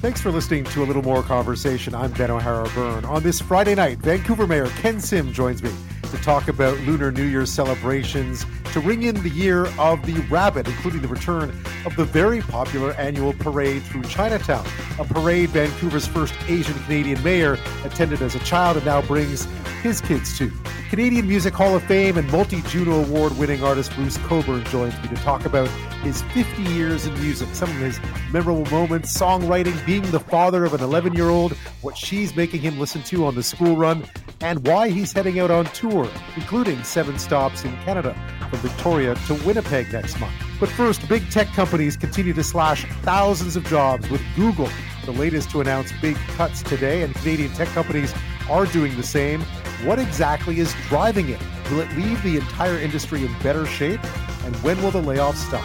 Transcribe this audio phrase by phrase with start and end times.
[0.00, 1.94] Thanks for listening to a little more conversation.
[1.94, 3.04] I'm Ben O'Hara Byrne.
[3.04, 5.70] On this Friday night, Vancouver Mayor Ken Sim joins me
[6.10, 10.68] to talk about Lunar New Year celebrations, to ring in the year of the rabbit,
[10.68, 11.50] including the return
[11.84, 14.66] of the very popular annual parade through Chinatown,
[14.98, 19.46] a parade Vancouver's first Asian Canadian mayor attended as a child and now brings
[19.82, 20.50] his kids to.
[20.90, 25.08] Canadian Music Hall of Fame and multi Juno Award winning artist Bruce Cockburn joins me
[25.08, 25.68] to talk about
[26.02, 28.00] his 50 years in music, some of his
[28.32, 31.52] memorable moments, songwriting, being the father of an 11 year old,
[31.82, 34.04] what she's making him listen to on the school run,
[34.40, 38.16] and why he's heading out on tour, including seven stops in Canada
[38.48, 40.32] from Victoria to Winnipeg next month.
[40.58, 44.68] But first, big tech companies continue to slash thousands of jobs with Google,
[45.04, 48.14] the latest to announce big cuts today, and Canadian tech companies
[48.48, 49.40] are doing the same.
[49.84, 51.40] What exactly is driving it?
[51.70, 54.00] Will it leave the entire industry in better shape?
[54.44, 55.64] And when will the layoffs stop?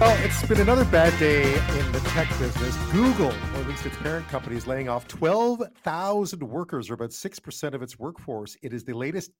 [0.00, 2.74] Well, it's been another bad day in the tech business.
[2.90, 3.34] Google,
[3.70, 8.56] least its parent company, is laying off 12,000 workers, or about 6% of its workforce.
[8.62, 9.30] It is the latest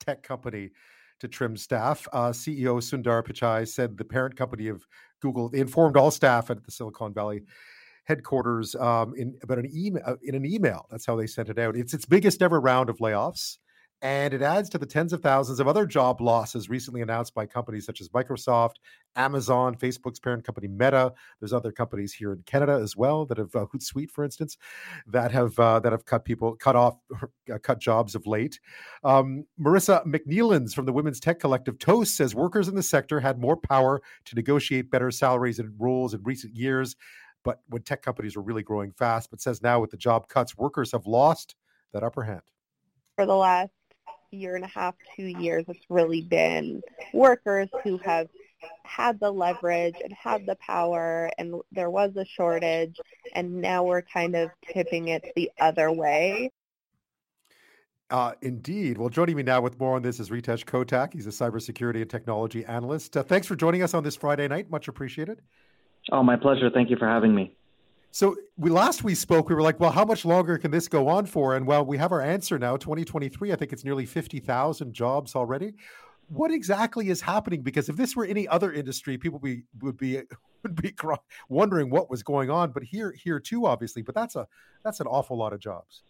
[0.00, 0.70] tech company
[1.20, 2.08] to trim staff.
[2.10, 4.86] Uh, CEO Sundar Pichai said the parent company of
[5.20, 7.42] Google informed all staff at the Silicon Valley
[8.04, 10.86] headquarters um, in about an email uh, in an email.
[10.90, 11.76] That's how they sent it out.
[11.76, 13.58] It's its biggest ever round of layoffs
[14.04, 17.46] and it adds to the tens of thousands of other job losses recently announced by
[17.46, 18.74] companies such as Microsoft,
[19.16, 21.12] Amazon, Facebook's parent company Meta.
[21.40, 24.56] There's other companies here in Canada as well that have uh, Hootsuite, for instance,
[25.06, 26.96] that have uh, that have cut people, cut off,
[27.52, 28.60] uh, cut jobs of late.
[29.02, 33.38] Um, Marissa McNeilans from the Women's Tech Collective Toast says workers in the sector had
[33.38, 36.96] more power to negotiate better salaries and roles in recent years,
[37.44, 39.30] but when tech companies were really growing fast.
[39.30, 41.54] But says now with the job cuts, workers have lost
[41.92, 42.42] that upper hand.
[43.16, 43.70] For the last
[44.32, 48.28] year and a half, two years, it's really been workers who have
[48.84, 52.98] had the leverage and had the power and there was a shortage
[53.34, 56.50] and now we're kind of tipping it the other way.
[58.10, 58.98] Uh, indeed.
[58.98, 61.12] Well, joining me now with more on this is Ritesh Kotak.
[61.12, 63.16] He's a cybersecurity and technology analyst.
[63.16, 64.70] Uh, thanks for joining us on this Friday night.
[64.70, 65.40] Much appreciated.
[66.12, 66.70] Oh, my pleasure.
[66.70, 67.56] Thank you for having me.
[68.14, 71.08] So we last we spoke, we were like, well, how much longer can this go
[71.08, 71.56] on for?
[71.56, 72.76] And well, we have our answer now.
[72.76, 75.74] 2023, I think it's nearly 50,000 jobs already.
[76.28, 77.62] What exactly is happening?
[77.62, 80.20] Because if this were any other industry, people be, would be
[80.62, 80.94] would be
[81.48, 82.70] wondering what was going on.
[82.72, 84.02] But here, here too, obviously.
[84.02, 84.46] But that's a
[84.82, 86.02] that's an awful lot of jobs.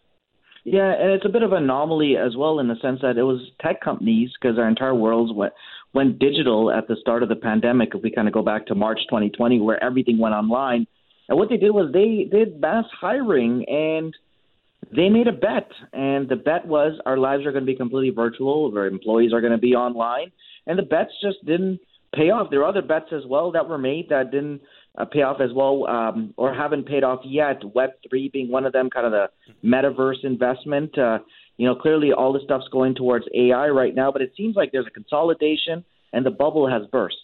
[0.63, 3.23] Yeah, and it's a bit of an anomaly as well in the sense that it
[3.23, 5.53] was tech companies because our entire world went
[5.93, 7.89] went digital at the start of the pandemic.
[7.93, 10.87] If we kind of go back to March 2020, where everything went online
[11.27, 14.15] and what they did was they did mass hiring and
[14.93, 15.69] they made a bet.
[15.93, 19.41] And the bet was our lives are going to be completely virtual, our employees are
[19.41, 20.31] going to be online.
[20.67, 21.79] And the bets just didn't
[22.13, 22.49] pay off.
[22.49, 24.61] There are other bets as well that were made that didn't
[24.97, 27.61] uh, pay off as well um, or haven't paid off yet.
[27.61, 29.27] Web3 being one of them, kind of the
[29.63, 30.97] metaverse investment.
[30.97, 31.19] Uh,
[31.57, 34.71] you know, clearly all the stuff's going towards AI right now, but it seems like
[34.71, 37.15] there's a consolidation and the bubble has burst.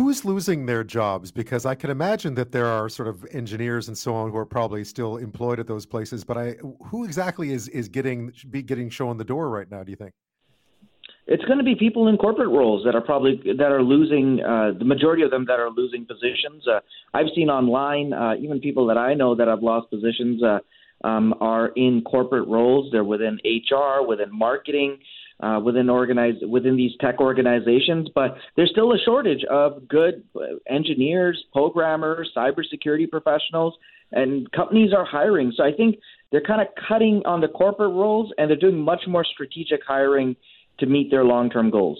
[0.00, 1.30] Who's losing their jobs?
[1.30, 4.46] Because I can imagine that there are sort of engineers and so on who are
[4.46, 6.24] probably still employed at those places.
[6.24, 6.54] But I,
[6.86, 9.84] who exactly is is getting be getting shown the door right now?
[9.84, 10.12] Do you think?
[11.26, 14.42] It's going to be people in corporate roles that are probably that are losing.
[14.42, 16.66] Uh, the majority of them that are losing positions.
[16.66, 16.80] Uh,
[17.12, 20.60] I've seen online, uh, even people that I know that have lost positions uh,
[21.06, 22.90] um, are in corporate roles.
[22.90, 24.96] They're within HR, within marketing
[25.42, 30.22] uh, within organize within these tech organizations, but there's still a shortage of good
[30.68, 33.74] engineers, programmers, cybersecurity professionals,
[34.12, 35.52] and companies are hiring.
[35.56, 35.98] So I think
[36.30, 40.36] they're kind of cutting on the corporate roles, and they're doing much more strategic hiring
[40.78, 41.98] to meet their long-term goals.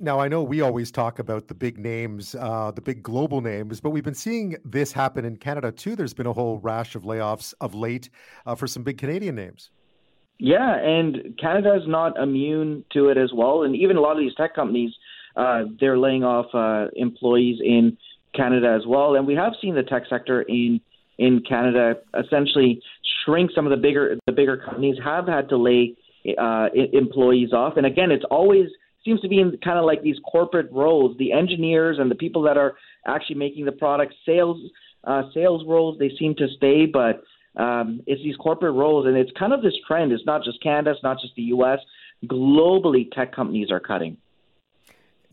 [0.00, 3.80] Now, I know we always talk about the big names, uh, the big global names,
[3.80, 5.94] but we've been seeing this happen in Canada too.
[5.94, 8.10] There's been a whole rash of layoffs of late
[8.44, 9.70] uh, for some big Canadian names.
[10.38, 13.62] Yeah, and Canada is not immune to it as well.
[13.62, 14.92] And even a lot of these tech companies,
[15.36, 17.96] uh, they're laying off uh, employees in
[18.34, 19.14] Canada as well.
[19.14, 20.80] And we have seen the tech sector in
[21.16, 22.82] in Canada essentially
[23.24, 23.52] shrink.
[23.54, 25.94] Some of the bigger the bigger companies have had to lay
[26.36, 27.76] uh, employees off.
[27.76, 28.68] And again, it's always
[29.04, 31.16] seems to be in kind of like these corporate roles.
[31.18, 32.74] The engineers and the people that are
[33.06, 34.58] actually making the product, sales
[35.04, 37.22] uh, sales roles, they seem to stay, but
[37.56, 40.12] um, it's these corporate roles, and it's kind of this trend.
[40.12, 41.78] It's not just Canada, it's not just the U.S.
[42.26, 44.16] Globally, tech companies are cutting.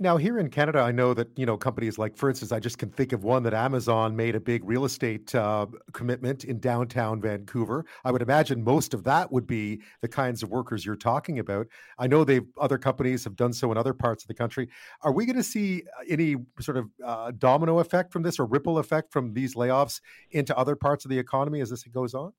[0.01, 2.79] Now, here in Canada, I know that you know companies like, for instance, I just
[2.79, 7.21] can think of one that Amazon made a big real estate uh, commitment in downtown
[7.21, 7.85] Vancouver.
[8.03, 11.67] I would imagine most of that would be the kinds of workers you're talking about.
[11.99, 14.69] I know they other companies have done so in other parts of the country.
[15.03, 18.79] Are we going to see any sort of uh, domino effect from this or ripple
[18.79, 20.01] effect from these layoffs
[20.31, 22.33] into other parts of the economy as this goes on?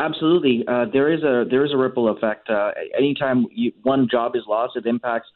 [0.00, 2.50] Absolutely, uh, there is a there is a ripple effect.
[2.50, 5.28] Uh, anytime you, one job is lost, it impacts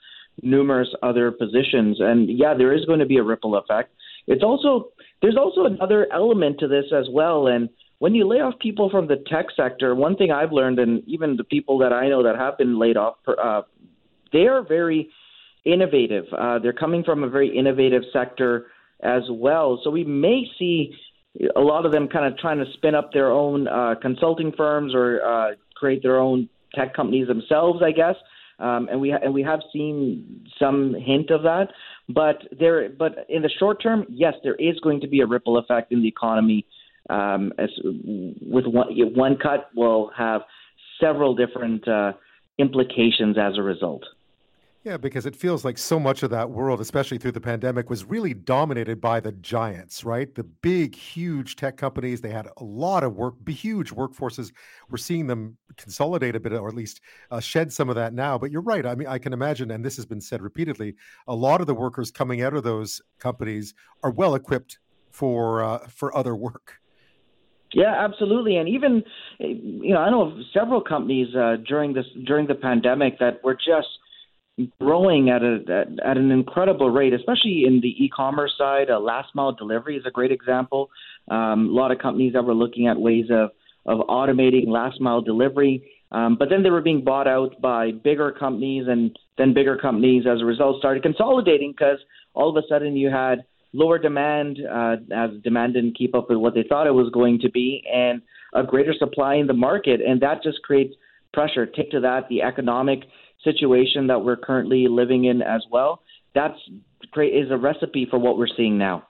[0.42, 1.98] numerous other positions.
[2.00, 3.92] And yeah, there is going to be a ripple effect.
[4.26, 4.90] It's also
[5.22, 7.46] there's also another element to this as well.
[7.46, 7.68] And
[7.98, 11.36] when you lay off people from the tech sector, one thing I've learned, and even
[11.36, 13.62] the people that I know that have been laid off, uh,
[14.32, 15.08] they are very
[15.64, 16.24] innovative.
[16.36, 18.66] Uh, they're coming from a very innovative sector
[19.02, 19.80] as well.
[19.82, 20.94] So we may see
[21.54, 24.94] a lot of them kind of trying to spin up their own uh, consulting firms
[24.94, 28.16] or uh, create their own tech companies themselves, I guess
[28.58, 31.68] um, and we and we have seen some hint of that.
[32.08, 35.58] But there, but in the short term, yes, there is going to be a ripple
[35.58, 36.66] effect in the economy.
[37.10, 40.42] Um, as with one, one cut will have
[41.00, 42.12] several different uh,
[42.58, 44.02] implications as a result.
[44.86, 48.04] Yeah, because it feels like so much of that world, especially through the pandemic, was
[48.04, 50.32] really dominated by the giants, right?
[50.32, 52.20] The big, huge tech companies.
[52.20, 54.52] They had a lot of work, huge workforces.
[54.88, 57.00] We're seeing them consolidate a bit, or at least
[57.32, 58.38] uh, shed some of that now.
[58.38, 58.86] But you're right.
[58.86, 60.94] I mean, I can imagine, and this has been said repeatedly,
[61.26, 63.74] a lot of the workers coming out of those companies
[64.04, 64.78] are well equipped
[65.10, 66.74] for uh, for other work.
[67.72, 69.02] Yeah, absolutely, and even
[69.40, 73.56] you know, I know of several companies uh, during this during the pandemic that were
[73.56, 73.88] just
[74.80, 78.90] growing at a at, at an incredible rate, especially in the e-commerce side.
[78.90, 80.90] Uh, last mile delivery is a great example.
[81.28, 83.50] Um, a lot of companies that were looking at ways of
[83.86, 88.32] of automating last mile delivery, um, but then they were being bought out by bigger
[88.32, 91.98] companies, and then bigger companies as a result started consolidating because
[92.34, 96.38] all of a sudden you had lower demand uh, as demand didn't keep up with
[96.38, 98.22] what they thought it was going to be, and
[98.54, 100.94] a greater supply in the market, and that just creates
[101.34, 101.66] pressure.
[101.66, 103.00] Take to that the economic
[103.44, 106.02] situation that we're currently living in as well.
[106.34, 106.58] That's
[107.16, 109.06] is a recipe for what we're seeing now.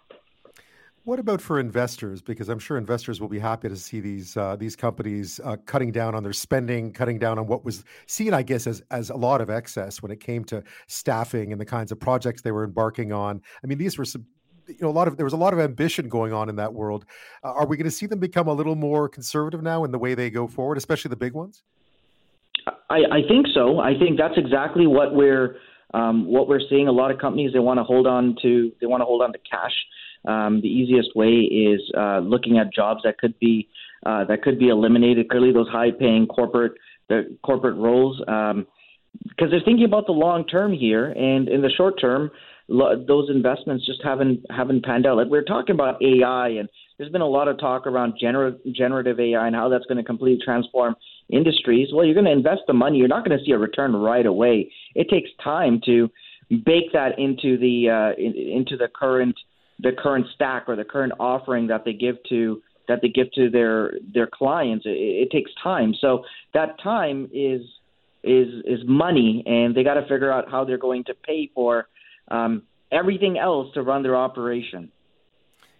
[1.06, 2.20] What about for investors?
[2.20, 5.93] Because I'm sure investors will be happy to see these uh, these companies uh, cutting
[5.93, 9.17] down on their spending, cutting down on what was seen, I guess, as as a
[9.17, 12.64] lot of excess when it came to staffing and the kinds of projects they were
[12.64, 13.40] embarking on.
[13.62, 14.26] I mean, these were some,
[14.67, 16.75] you know, a lot of there was a lot of ambition going on in that
[16.75, 17.06] world.
[17.44, 20.00] Uh, are we going to see them become a little more conservative now in the
[20.00, 21.62] way they go forward, especially the big ones?
[22.67, 23.79] I, I think so.
[23.79, 25.57] I think that's exactly what we're
[25.95, 26.89] um, what we're seeing.
[26.89, 29.33] A lot of companies they want to hold on to they want to hold on
[29.33, 29.75] to cash.
[30.27, 33.69] Um, the easiest way is uh, looking at jobs that could be
[34.05, 35.29] uh, that could be eliminated.
[35.29, 36.73] Clearly, those high-paying corporate
[37.09, 38.67] the corporate roles, because um,
[39.39, 42.31] they're thinking about the long term here, and in the short term,
[42.69, 45.17] lo- those investments just haven't haven't panned out.
[45.17, 46.69] Like we're talking about AI, and
[46.99, 50.05] there's been a lot of talk around gener- generative AI and how that's going to
[50.05, 50.97] completely transform
[51.28, 52.99] industries, well, you're going to invest the money.
[52.99, 54.70] You're not going to see a return right away.
[54.94, 56.11] It takes time to
[56.49, 59.37] bake that into the uh, in, into the current
[59.81, 63.50] the current stack or the current offering that they give to that they give to
[63.50, 64.87] their their clients.
[64.87, 65.94] It, it takes time.
[66.00, 66.25] So
[66.55, 67.62] that time is
[68.22, 71.88] is is money, and they got to figure out how they're going to pay for
[72.31, 72.62] um,
[72.93, 74.90] everything else to run their operation.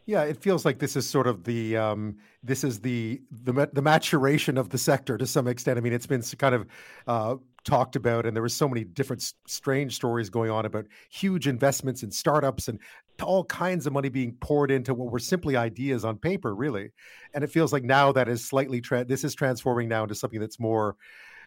[0.07, 3.83] Yeah, it feels like this is sort of the um, this is the, the the
[3.83, 5.79] maturation of the sector to some extent.
[5.79, 6.67] I mean, it's been kind of
[7.09, 11.49] uh, talked about, and there were so many different strange stories going on about huge
[11.49, 12.79] investments in startups and
[13.21, 16.93] all kinds of money being poured into what were simply ideas on paper, really.
[17.35, 20.41] And it feels like now that is slightly tra- this is transforming now into something
[20.41, 20.97] that's more.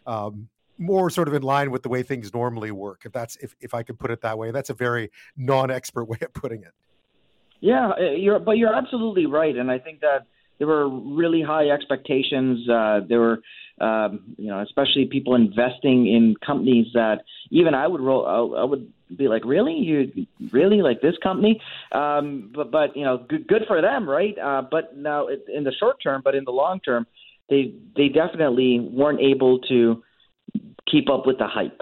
[0.06, 0.48] Um,
[0.82, 3.74] more sort of in line with the way things normally work if that's if, if
[3.74, 6.72] i could put it that way that's a very non-expert way of putting it
[7.60, 10.26] yeah, uh, you're, but you're absolutely right, and I think that
[10.58, 12.68] there were really high expectations.
[12.68, 13.42] Uh, there were,
[13.80, 18.26] um, you know, especially people investing in companies that even I would roll.
[18.26, 21.60] I, I would be like, really, you really like this company?
[21.92, 24.36] Um, but but you know, good, good for them, right?
[24.38, 27.06] Uh, but now in the short term, but in the long term,
[27.48, 30.02] they they definitely weren't able to
[30.90, 31.80] keep up with the hype.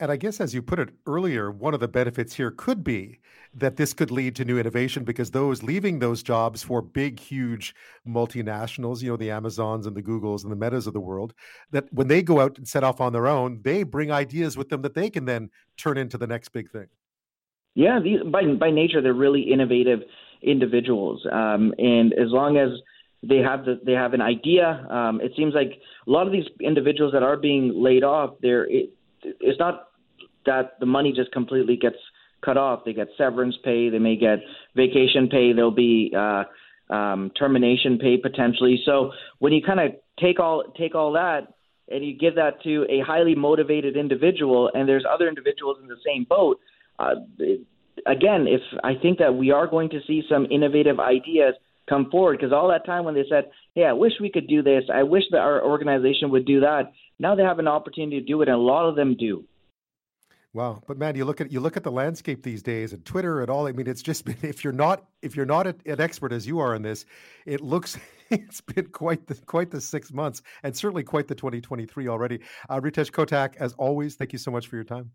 [0.00, 3.20] And I guess, as you put it earlier, one of the benefits here could be
[3.52, 7.74] that this could lead to new innovation because those leaving those jobs for big, huge
[8.08, 11.34] multinationals, you know, the Amazons and the Googles and the Metas of the world,
[11.70, 14.70] that when they go out and set off on their own, they bring ideas with
[14.70, 16.86] them that they can then turn into the next big thing.
[17.74, 18.00] Yeah,
[18.32, 20.00] by by nature, they're really innovative
[20.42, 22.70] individuals, um, and as long as
[23.22, 25.72] they have the, they have an idea, um, it seems like
[26.06, 28.92] a lot of these individuals that are being laid off, they're it,
[29.22, 29.89] it's not
[30.46, 31.96] that the money just completely gets
[32.44, 32.84] cut off.
[32.84, 33.90] They get severance pay.
[33.90, 34.38] They may get
[34.74, 35.52] vacation pay.
[35.52, 36.44] There'll be uh,
[36.90, 38.80] um, termination pay potentially.
[38.84, 41.54] So when you kind of take all take all that
[41.88, 45.96] and you give that to a highly motivated individual, and there's other individuals in the
[46.06, 46.60] same boat.
[46.98, 47.14] Uh,
[48.06, 51.54] again, if I think that we are going to see some innovative ideas
[51.88, 54.62] come forward, because all that time when they said, "Hey, I wish we could do
[54.62, 54.84] this.
[54.92, 58.40] I wish that our organization would do that," now they have an opportunity to do
[58.42, 59.44] it, and a lot of them do.
[60.52, 63.40] Wow, but man, you look at you look at the landscape these days and Twitter
[63.40, 63.68] and all.
[63.68, 66.58] I mean, it's just been if you're not if you're not an expert as you
[66.58, 67.04] are in this,
[67.46, 67.98] it looks
[68.30, 72.40] it's been quite the quite the six months and certainly quite the 2023 already.
[72.68, 75.12] Uh, Ritesh Kotak, as always, thank you so much for your time.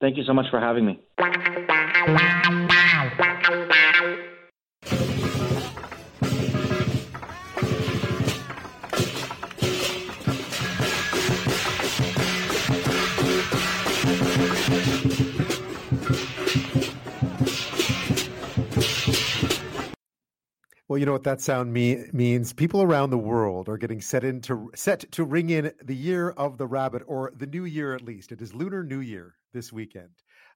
[0.00, 1.00] Thank you so much for having me.
[20.88, 22.52] Well, you know what that sound me- means.
[22.52, 26.58] People around the world are getting set into set to ring in the year of
[26.58, 28.30] the rabbit, or the new year at least.
[28.30, 30.10] It is Lunar New Year this weekend.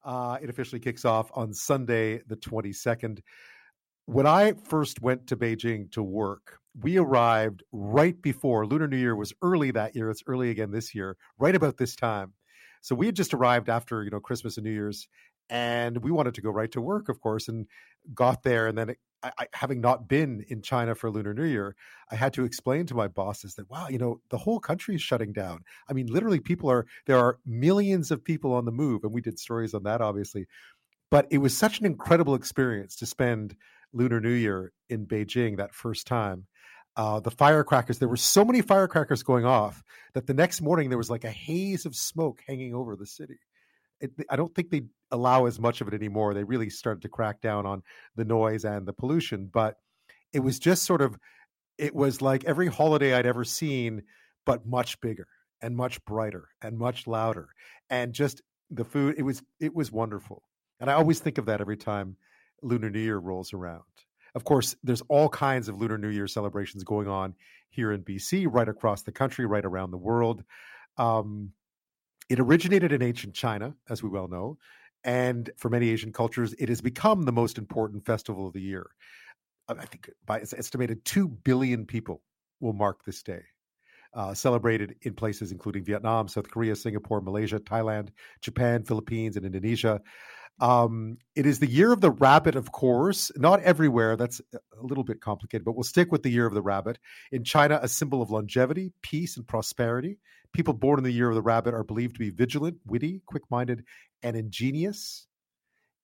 [0.05, 3.23] Uh, it officially kicks off on Sunday, the twenty second.
[4.07, 9.17] When I first went to Beijing to work, we arrived right before Lunar New Year
[9.17, 10.11] was early that year.
[10.11, 12.35] It's early again this year, right about this time.
[12.83, 15.09] So we had just arrived after you know Christmas and New Year's,
[15.49, 17.67] and we wanted to go right to work, of course, and
[18.15, 21.45] got there, and then it I, I, having not been in China for Lunar New
[21.45, 21.77] Year,
[22.11, 25.03] I had to explain to my bosses that wow, you know, the whole country is
[25.03, 25.61] shutting down.
[25.89, 29.21] I mean, literally, people are there are millions of people on the move, and we
[29.21, 30.47] did stories on that, obviously.
[31.11, 33.57] But it was such an incredible experience to spend
[33.93, 36.47] Lunar New Year in Beijing that first time.
[36.97, 39.83] Uh, the firecrackers, there were so many firecrackers going off
[40.15, 43.39] that the next morning there was like a haze of smoke hanging over the city
[44.01, 46.35] it, I don't think they allow as much of it anymore.
[46.35, 47.83] They really started to crack down on
[48.17, 49.77] the noise and the pollution, but
[50.33, 51.19] it was just sort of
[51.79, 54.03] it was like every holiday I'd ever seen,
[54.45, 55.27] but much bigger
[55.63, 57.49] and much brighter and much louder,
[57.89, 59.17] and just the food.
[59.19, 60.43] It was it was wonderful,
[60.79, 62.17] and I always think of that every time
[62.63, 63.83] Lunar New Year rolls around.
[64.35, 67.35] Of course, there's all kinds of Lunar New Year celebrations going on
[67.71, 70.45] here in BC, right across the country, right around the world.
[70.97, 71.53] Um,
[72.29, 74.59] it originated in ancient China, as we well know,
[75.05, 78.87] and for many Asian cultures, it has become the most important festival of the year.
[79.69, 82.23] I think by it's estimated 2 billion people
[82.61, 83.43] will mark this day.
[84.13, 88.09] Uh, celebrated in places including Vietnam, South Korea, Singapore, Malaysia, Thailand,
[88.43, 90.01] Japan, Philippines, and Indonesia.
[90.59, 93.31] Um, it is the year of the rabbit, of course.
[93.37, 94.17] Not everywhere.
[94.17, 96.99] That's a little bit complicated, but we'll stick with the year of the rabbit.
[97.31, 100.19] In China, a symbol of longevity, peace, and prosperity.
[100.53, 103.43] People born in the year of the rabbit are believed to be vigilant, witty, quick
[103.51, 103.85] minded,
[104.23, 105.27] and ingenious.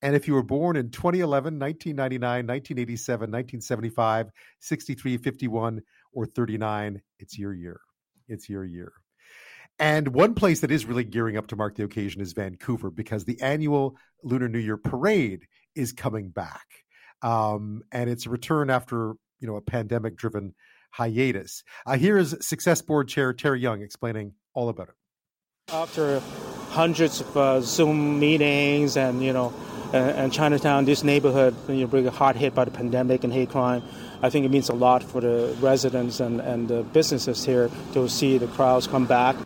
[0.03, 5.81] And if you were born in 2011, 1999, 1987, 1975, 63, 51,
[6.13, 7.81] or 39, it's your year.
[8.29, 8.93] It's your year.
[9.79, 13.25] And one place that is really gearing up to mark the occasion is Vancouver because
[13.25, 16.67] the annual Lunar New Year parade is coming back.
[17.23, 20.55] Um, and it's a return after, you know, a pandemic driven
[20.97, 21.63] hiatus.
[21.85, 24.95] Uh, here is Success Board Chair Terry Yung explaining all about it.
[25.69, 26.21] After
[26.71, 29.53] hundreds of uh, Zoom meetings and, you know,
[29.93, 33.83] and Chinatown, this neighborhood, you know, really hard hit by the pandemic and hate crime.
[34.23, 38.09] I think it means a lot for the residents and, and the businesses here to
[38.09, 39.37] see the crowds come back.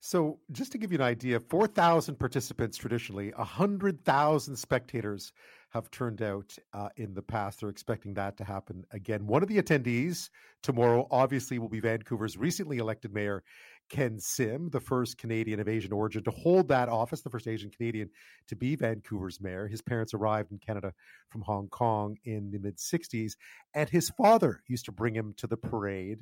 [0.00, 5.32] So, just to give you an idea, 4,000 participants traditionally, 100,000 spectators
[5.72, 7.60] have turned out uh, in the past.
[7.60, 9.26] They're expecting that to happen again.
[9.26, 10.28] One of the attendees
[10.62, 13.42] tomorrow, obviously, will be Vancouver's recently elected mayor,
[13.88, 17.70] Ken Sim, the first Canadian of Asian origin to hold that office, the first Asian
[17.70, 18.10] Canadian
[18.48, 19.66] to be Vancouver's mayor.
[19.66, 20.92] His parents arrived in Canada
[21.30, 23.32] from Hong Kong in the mid 60s,
[23.72, 26.18] and his father used to bring him to the parade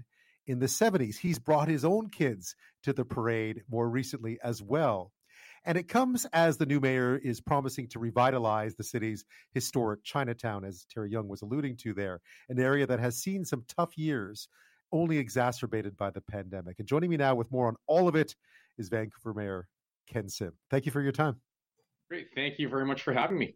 [0.47, 1.16] in the 70s.
[1.16, 2.54] He's brought his own kids
[2.85, 5.11] to the parade more recently as well.
[5.64, 10.64] And it comes as the new mayor is promising to revitalize the city's historic Chinatown,
[10.64, 14.49] as Terry Yung was alluding to there, an area that has seen some tough years,
[14.90, 16.79] only exacerbated by the pandemic.
[16.79, 18.35] And joining me now with more on all of it
[18.79, 19.69] is Vancouver Mayor
[20.07, 20.52] Ken Sim.
[20.71, 21.37] Thank you for your time.
[22.09, 22.29] Great.
[22.35, 23.55] Thank you very much for having me.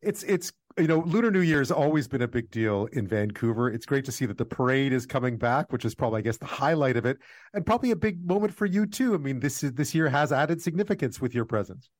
[0.00, 3.70] It's it's you know Lunar New Year has always been a big deal in Vancouver.
[3.70, 6.36] It's great to see that the parade is coming back, which is probably I guess
[6.36, 7.18] the highlight of it,
[7.52, 9.14] and probably a big moment for you too.
[9.14, 11.90] I mean, this is this year has added significance with your presence.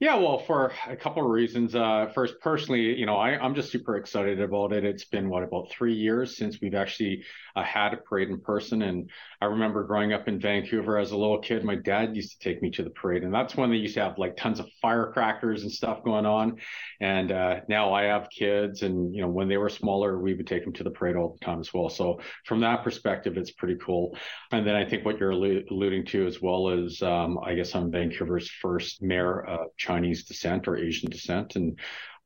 [0.00, 1.74] Yeah, well, for a couple of reasons.
[1.74, 4.84] Uh, first, personally, you know, I, am just super excited about it.
[4.84, 7.24] It's been what about three years since we've actually
[7.56, 11.16] uh, had a parade in person, and I remember growing up in Vancouver as a
[11.16, 11.64] little kid.
[11.64, 14.04] My dad used to take me to the parade, and that's when they used to
[14.04, 16.58] have like tons of firecrackers and stuff going on.
[17.00, 20.46] And uh, now I have kids, and you know, when they were smaller, we would
[20.46, 21.88] take them to the parade all the time as well.
[21.88, 24.16] So from that perspective, it's pretty cool.
[24.52, 27.90] And then I think what you're alluding to as well is, um, I guess I'm
[27.90, 31.78] Vancouver's first mayor of Chinese descent or Asian descent, and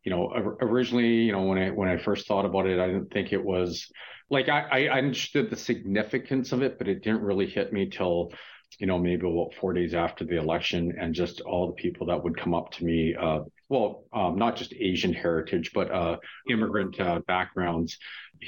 [0.04, 3.12] you know, originally, you know, when I when I first thought about it, I didn't
[3.12, 3.88] think it was
[4.30, 8.32] like I, I understood the significance of it, but it didn't really hit me till
[8.78, 12.22] you know maybe about four days after the election, and just all the people that
[12.24, 16.16] would come up to me, uh, well, um, not just Asian heritage, but uh,
[16.50, 17.98] immigrant uh, backgrounds,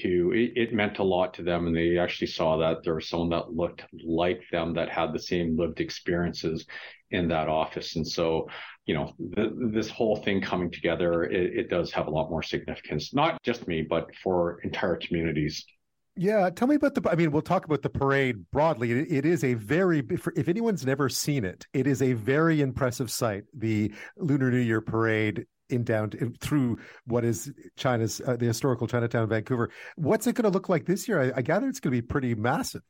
[0.03, 3.09] who it, it, meant a lot to them, and they actually saw that there was
[3.09, 6.67] someone that looked like them that had the same lived experiences
[7.11, 8.49] in that office, and so
[8.87, 13.15] you know, this whole thing coming together, it, it does have a lot more significance,
[13.15, 15.65] not just me, but for entire communities.
[16.17, 17.11] Yeah, tell me about the.
[17.11, 18.93] I mean, we'll talk about the parade broadly.
[18.93, 20.03] it, it is a very,
[20.37, 23.45] if anyone's never seen it, it is a very impressive sight.
[23.53, 26.11] The Lunar New Year parade in down
[26.41, 29.71] through what is China's uh, the historical Chinatown, of Vancouver.
[29.97, 31.21] What's it going to look like this year?
[31.21, 32.83] I, I gather it's going to be pretty massive.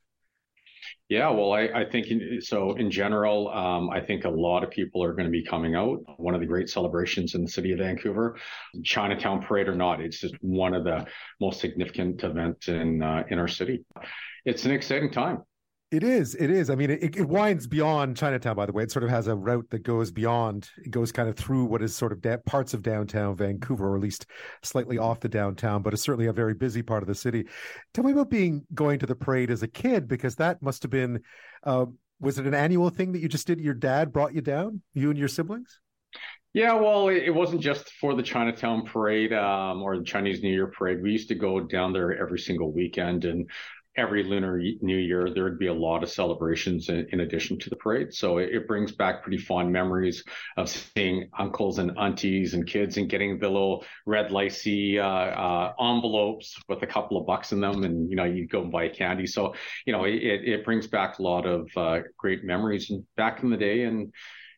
[1.09, 2.73] Yeah, well, I, I think in, so.
[2.75, 5.99] In general, um, I think a lot of people are going to be coming out.
[6.17, 8.37] One of the great celebrations in the city of Vancouver,
[8.83, 11.05] Chinatown Parade or not, it's just one of the
[11.39, 13.85] most significant events in uh, in our city.
[14.45, 15.43] It's an exciting time.
[15.91, 16.35] It is.
[16.35, 16.69] It is.
[16.69, 18.55] I mean, it, it winds beyond Chinatown.
[18.55, 20.69] By the way, it sort of has a route that goes beyond.
[20.83, 23.95] It goes kind of through what is sort of da- parts of downtown Vancouver, or
[23.95, 24.25] at least
[24.63, 27.45] slightly off the downtown, but it's certainly a very busy part of the city.
[27.93, 30.91] Tell me about being going to the parade as a kid, because that must have
[30.91, 31.21] been.
[31.63, 31.85] Uh,
[32.19, 33.61] was it an annual thing that you just did?
[33.61, 35.79] Your dad brought you down, you and your siblings.
[36.53, 40.67] Yeah, well, it wasn't just for the Chinatown parade um, or the Chinese New Year
[40.67, 41.03] parade.
[41.03, 43.49] We used to go down there every single weekend, and
[43.97, 47.69] every Lunar New Year, there would be a lot of celebrations in, in addition to
[47.69, 48.13] the parade.
[48.13, 50.23] So it, it, brings back pretty fond memories
[50.57, 55.73] of seeing uncles and aunties and kids and getting the little red lacy uh, uh,
[55.79, 57.83] envelopes with a couple of bucks in them.
[57.83, 59.27] And, you know, you'd go and buy candy.
[59.27, 59.53] So,
[59.85, 63.49] you know, it, it brings back a lot of uh, great memories and back in
[63.49, 63.83] the day.
[63.83, 64.11] And,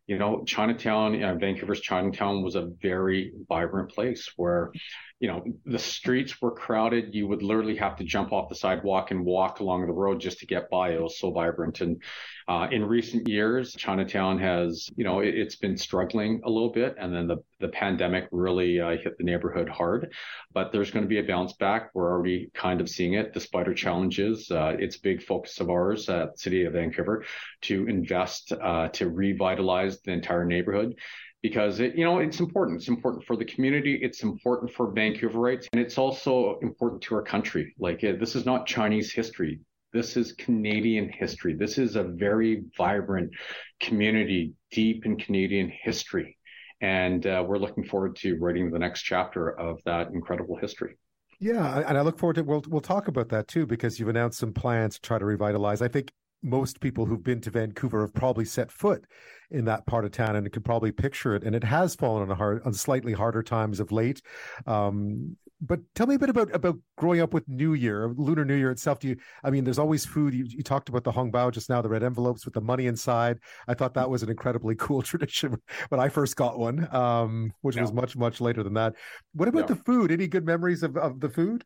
[0.07, 4.71] you know, Chinatown, uh, Vancouver's Chinatown was a very vibrant place where
[5.19, 7.15] you know, the streets were crowded.
[7.15, 10.39] You would literally have to jump off the sidewalk and walk along the road just
[10.39, 10.91] to get by.
[10.91, 11.81] It was so vibrant.
[11.81, 12.03] And
[12.47, 16.95] uh, in recent years, Chinatown has, you know, it, has been struggling a little bit.
[16.99, 20.13] And then the, the pandemic really uh, hit the neighborhood hard.
[20.53, 21.89] But there's going to be a bounce back.
[21.95, 24.51] We're already kind of seeing it despite our challenges.
[24.51, 27.25] Uh, it's a big focus of ours at the City of Vancouver
[27.63, 30.93] to invest uh, to revitalize the entire neighborhood
[31.41, 32.77] because it, you know it's important.
[32.77, 33.99] It's important for the community.
[34.01, 37.73] It's important for Vancouverites, and it's also important to our country.
[37.79, 39.59] Like uh, this is not Chinese history.
[39.93, 41.55] This is Canadian history.
[41.55, 43.31] This is a very vibrant
[43.79, 46.37] community, deep in Canadian history,
[46.81, 50.97] and uh, we're looking forward to writing the next chapter of that incredible history.
[51.39, 54.39] Yeah, and I look forward to we'll we'll talk about that too because you've announced
[54.39, 55.81] some plans to try to revitalize.
[55.81, 56.11] I think
[56.43, 59.05] most people who've been to Vancouver have probably set foot
[59.49, 61.43] in that part of town and could probably picture it.
[61.43, 64.21] And it has fallen on hard, on slightly harder times of late.
[64.65, 68.55] Um, but tell me a bit about about growing up with New Year, Lunar New
[68.55, 68.99] Year itself.
[68.99, 69.17] Do you?
[69.43, 70.33] I mean, there's always food.
[70.33, 72.85] You, you talked about the hong bao just now, the red envelopes with the money
[72.85, 73.39] inside.
[73.67, 77.75] I thought that was an incredibly cool tradition when I first got one, um, which
[77.75, 77.81] yeah.
[77.81, 78.93] was much much later than that.
[79.33, 79.75] What about yeah.
[79.75, 80.11] the food?
[80.11, 81.63] Any good memories of of the food?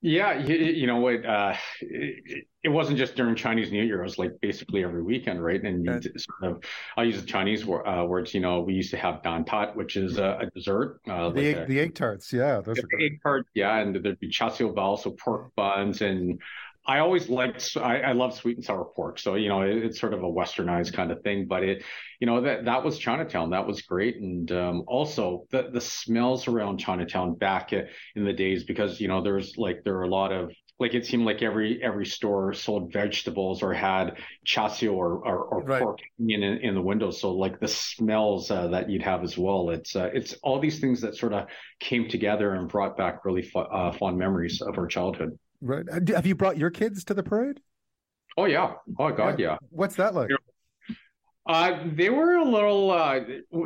[0.00, 1.26] Yeah, you, you know what?
[1.26, 4.00] Uh, it, it, wasn't just during Chinese New Year.
[4.00, 5.60] It was like basically every weekend, right?
[5.60, 6.62] And you sort of,
[6.96, 8.32] I'll use the Chinese uh, words.
[8.32, 11.00] You know, we used to have dan tat, which is a, a dessert.
[11.08, 13.96] Uh, the, like egg, a, the egg tarts, yeah, those are egg tarts, yeah, and
[13.96, 16.40] there'd be char siu bao, so pork buns, and
[16.88, 19.18] I always liked, I, I, love sweet and sour pork.
[19.18, 21.84] So, you know, it, it's sort of a westernized kind of thing, but it,
[22.18, 23.50] you know, that, that was Chinatown.
[23.50, 24.16] That was great.
[24.16, 29.22] And, um, also the, the smells around Chinatown back in the days, because, you know,
[29.22, 32.92] there's like, there are a lot of, like it seemed like every every store sold
[32.92, 35.82] vegetables or had char siu or or, or right.
[35.82, 37.10] pork in in the window.
[37.10, 39.70] So like the smells uh, that you'd have as well.
[39.70, 41.48] It's uh, it's all these things that sort of
[41.80, 45.36] came together and brought back really uh, fond memories of our childhood.
[45.60, 45.84] Right.
[45.90, 47.60] Uh, have you brought your kids to the parade?
[48.36, 48.74] Oh yeah.
[48.98, 49.56] Oh God, yeah.
[49.70, 50.28] What's that like?
[51.48, 52.90] Uh, they were a little.
[52.90, 53.20] Uh,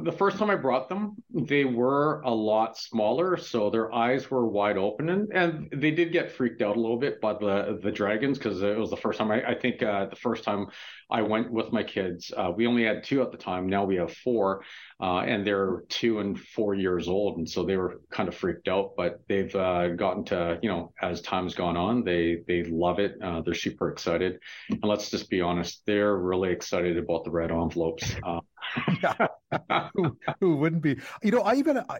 [0.05, 4.47] the first time I brought them, they were a lot smaller, so their eyes were
[4.47, 7.91] wide open, and, and they did get freaked out a little bit by the the
[7.91, 9.33] dragons because it was the first time.
[9.33, 10.69] I, I think uh, the first time
[11.11, 13.69] I went with my kids, uh, we only had two at the time.
[13.69, 14.63] Now we have four,
[15.01, 18.69] uh, and they're two and four years old, and so they were kind of freaked
[18.69, 18.93] out.
[18.97, 23.17] But they've uh, gotten to, you know, as time's gone on, they they love it.
[23.45, 24.39] they're super excited,
[24.71, 28.15] and let's just be honest, they're really excited about the red envelopes.
[28.23, 28.41] Uh,
[29.95, 30.97] who, who, wouldn't be?
[31.23, 31.99] You know, I even I,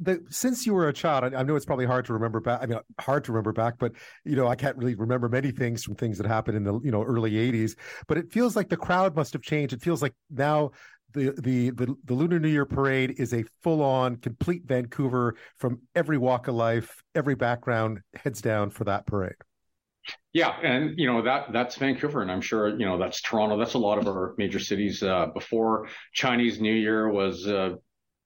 [0.00, 2.60] the, since you were a child, I, I, know it's probably hard to remember back.
[2.62, 3.92] I mean, hard to remember back, but
[4.24, 6.90] you know, I can't really remember many things from things that happened in the you
[6.90, 7.76] know early '80s.
[8.06, 9.74] But it feels like the crowd must have changed.
[9.74, 10.72] It feels like now
[11.12, 15.80] the the the, the Lunar New Year parade is a full on, complete Vancouver from
[15.94, 19.36] every walk of life, every background heads down for that parade.
[20.38, 23.58] Yeah, and you know that that's Vancouver, and I'm sure you know that's Toronto.
[23.58, 25.02] That's a lot of our major cities.
[25.02, 27.70] Uh, before Chinese New Year was, uh,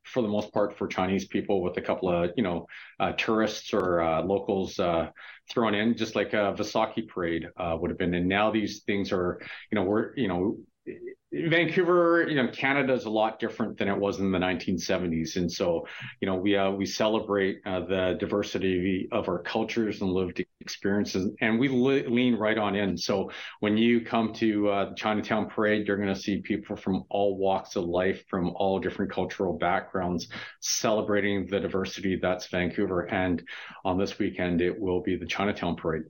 [0.04, 2.66] for the most part, for Chinese people, with a couple of you know
[3.00, 5.08] uh, tourists or uh, locals uh,
[5.50, 8.12] thrown in, just like a Vaisakhi parade uh, would have been.
[8.12, 10.58] And now these things are, you know, we're you know
[11.32, 15.50] Vancouver, you know, Canada is a lot different than it was in the 1970s, and
[15.50, 15.86] so,
[16.20, 21.30] you know, we uh, we celebrate uh, the diversity of our cultures and lived experiences,
[21.40, 22.98] and we le- lean right on in.
[22.98, 27.04] So when you come to uh, the Chinatown Parade, you're going to see people from
[27.08, 30.28] all walks of life, from all different cultural backgrounds,
[30.60, 33.10] celebrating the diversity that's Vancouver.
[33.10, 33.42] And
[33.86, 36.02] on this weekend, it will be the Chinatown Parade.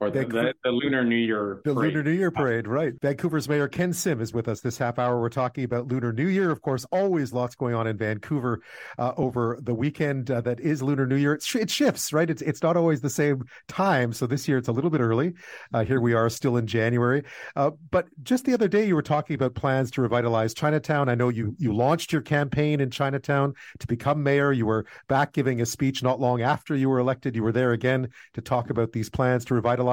[0.00, 2.94] Or the, the, the, Lunar New Year The Lunar New Year parade, right.
[3.02, 5.20] Vancouver's Mayor Ken Sim is with us this half hour.
[5.20, 6.52] We're talking about Lunar New Year.
[6.52, 8.62] Of course, always lots going on in Vancouver
[8.96, 11.34] uh, over the weekend uh, that is Lunar New Year.
[11.34, 12.30] It, sh- it, shifts, right?
[12.30, 14.12] It's, it's not always the same time.
[14.12, 15.34] So this year it's a little bit early.
[15.74, 17.24] Uh, here we are still in January.
[17.56, 21.08] Uh, but just the other day, you were talking about plans to revitalize Chinatown.
[21.08, 24.52] I know you, you launched your campaign in Chinatown to become mayor.
[24.52, 27.34] You were back giving a speech not long after you were elected.
[27.34, 29.87] You were there again to talk about these plans to revitalize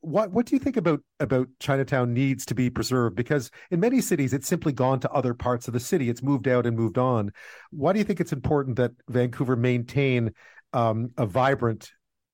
[0.00, 3.16] what what do you think about about Chinatown needs to be preserved?
[3.16, 6.10] Because in many cities, it's simply gone to other parts of the city.
[6.10, 7.32] It's moved out and moved on.
[7.70, 10.32] Why do you think it's important that Vancouver maintain
[10.72, 11.90] um, a vibrant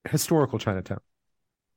[0.08, 0.98] historical Chinatown?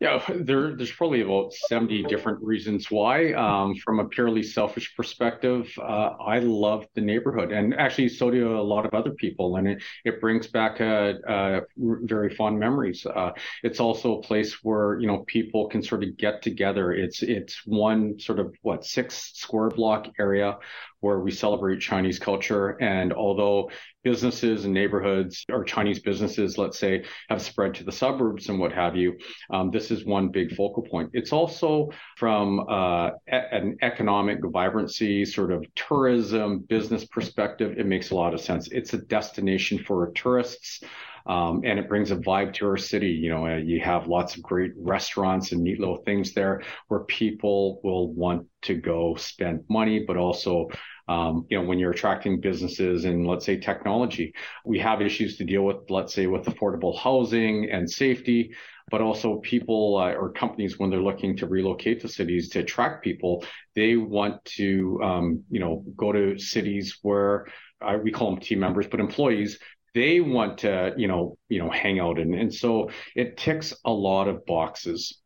[0.04, 3.32] Yeah, there, there's probably about 70 different reasons why.
[3.32, 8.60] Um, from a purely selfish perspective, uh, I love the neighborhood, and actually, so do
[8.60, 13.06] a lot of other people, and it, it brings back a, a very fond memories.
[13.06, 13.32] Uh,
[13.64, 16.92] it's also a place where you know people can sort of get together.
[16.92, 20.58] It's it's one sort of what six square block area
[21.04, 22.82] where we celebrate Chinese culture.
[22.82, 23.70] And although
[24.04, 28.72] businesses and neighborhoods or Chinese businesses, let's say, have spread to the suburbs and what
[28.72, 29.18] have you,
[29.50, 31.10] um, this is one big focal point.
[31.14, 38.16] It's also from uh, an economic vibrancy, sort of tourism, business perspective, it makes a
[38.16, 38.70] lot of sense.
[38.72, 40.82] It's a destination for tourists.
[41.26, 43.12] Um, and it brings a vibe to our city.
[43.12, 47.02] You know, uh, you have lots of great restaurants and neat little things there where
[47.02, 50.68] people will want to go spend money, but also
[51.08, 54.34] um, you know, when you're attracting businesses and let's say technology,
[54.66, 58.54] we have issues to deal with, let's say with affordable housing and safety,
[58.90, 63.04] but also people uh, or companies when they're looking to relocate to cities to attract
[63.04, 63.44] people,
[63.76, 67.48] they want to, um, you know, go to cities where
[67.82, 69.60] uh, we call them team members, but employees
[69.94, 73.92] they want to you know you know hang out and and so it ticks a
[73.92, 75.22] lot of boxes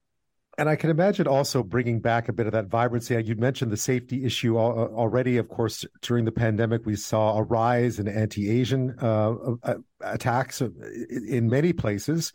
[0.58, 3.15] and I can imagine also bringing back a bit of that vibrancy.
[3.24, 5.38] You mentioned the safety issue already.
[5.38, 11.50] Of course, during the pandemic, we saw a rise in anti-Asian uh, uh attacks in
[11.50, 12.34] many places,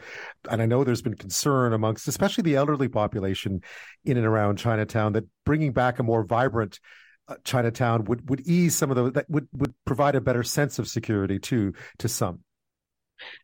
[0.48, 3.60] and I know there's been concern amongst, especially the elderly population,
[4.04, 6.78] in and around Chinatown, that bringing back a more vibrant
[7.26, 10.78] uh, Chinatown would would ease some of the that would would provide a better sense
[10.78, 12.40] of security to to some.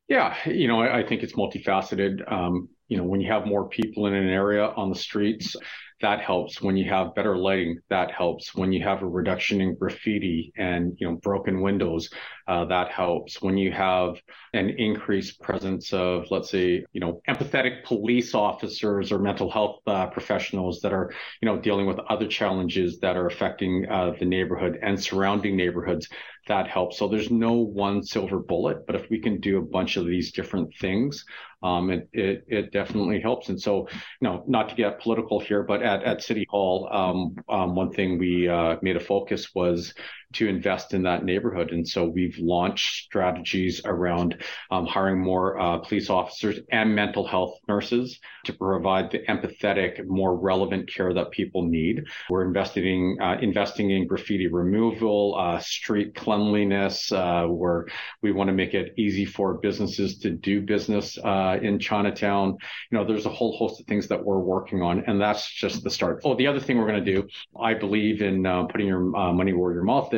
[0.09, 2.31] Yeah, you know, I, I think it's multifaceted.
[2.31, 5.57] Um, you know, when you have more people in an area on the streets,
[6.01, 6.63] that helps.
[6.63, 8.55] When you have better lighting, that helps.
[8.55, 12.09] When you have a reduction in graffiti and, you know, broken windows,
[12.47, 13.43] uh, that helps.
[13.43, 14.15] When you have
[14.53, 20.07] an increased presence of, let's say, you know, empathetic police officers or mental health uh,
[20.07, 24.79] professionals that are, you know, dealing with other challenges that are affecting uh, the neighborhood
[24.81, 26.09] and surrounding neighborhoods,
[26.47, 26.97] that helps.
[26.97, 30.33] So there's no one silver bullet, but if we can do a bunch of these
[30.33, 31.25] different things,
[31.63, 33.49] um, it, it, it definitely helps.
[33.49, 33.89] And so,
[34.21, 37.93] you know, not to get political here, but at, at City Hall, um, um, one
[37.93, 39.95] thing we uh, made a focus was
[40.35, 41.73] to invest in that neighborhood.
[41.73, 47.59] And so we've launched strategies around um, hiring more uh, police officers and mental health
[47.67, 52.05] nurses to provide the empathetic, more relevant care that people need.
[52.29, 57.87] We're investing uh, investing in graffiti removal, uh, street cleanliness, uh, where
[58.23, 62.57] we want to make it easy for businesses to do business uh, in Chinatown.
[62.91, 65.83] You know, there's a whole host of things that we're working on, and that's just
[65.85, 66.21] the start.
[66.25, 67.27] Oh, the other thing we're going to do,
[67.59, 70.18] I believe in uh, putting your money where your mouth is.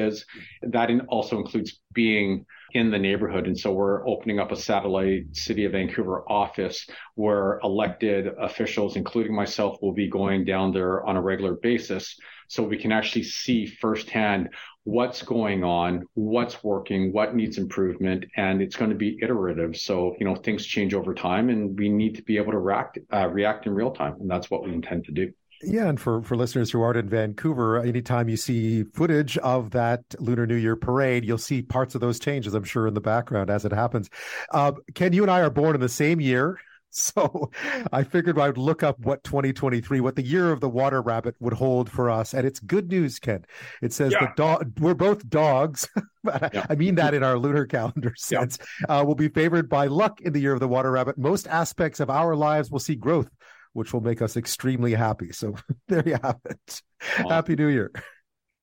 [0.63, 3.47] That in also includes being in the neighborhood.
[3.47, 9.35] And so we're opening up a satellite city of Vancouver office where elected officials, including
[9.35, 12.17] myself, will be going down there on a regular basis.
[12.49, 14.51] So we can actually see firsthand
[14.85, 19.77] what's going on, what's working, what needs improvement, and it's going to be iterative.
[19.77, 22.99] So, you know, things change over time and we need to be able to react,
[23.13, 24.17] uh, react in real time.
[24.21, 25.33] And that's what we intend to do.
[25.63, 30.03] Yeah, and for, for listeners who aren't in Vancouver, anytime you see footage of that
[30.19, 33.51] Lunar New Year parade, you'll see parts of those changes, I'm sure, in the background
[33.51, 34.09] as it happens.
[34.51, 36.59] Uh, Ken, you and I are born in the same year.
[36.93, 37.53] So
[37.93, 41.37] I figured I would look up what 2023, what the year of the water rabbit
[41.39, 42.35] would hold for us.
[42.35, 43.45] And it's good news, Ken.
[43.81, 44.27] It says yeah.
[44.27, 45.89] the dog, we're both dogs.
[46.25, 46.67] yeah.
[46.69, 48.59] I mean that in our lunar calendar sense.
[48.81, 48.99] Yeah.
[48.99, 51.17] Uh, will be favored by luck in the year of the water rabbit.
[51.17, 53.31] Most aspects of our lives will see growth
[53.73, 55.33] which will make us extremely happy.
[55.33, 55.55] So
[55.89, 56.83] there you have it.
[57.01, 57.91] Happy New Year.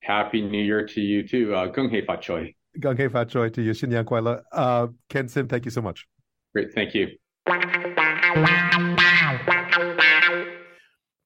[0.02, 1.54] Happy New Year to you too.
[1.54, 2.54] Uh, Gung Hei Fat Choi.
[2.80, 3.72] Gung Hei Fat Choi to you.
[3.72, 6.08] Xin Yan Kuai Uh Ken Sim, thank you so much.
[6.54, 6.74] Great.
[6.74, 7.10] Thank you.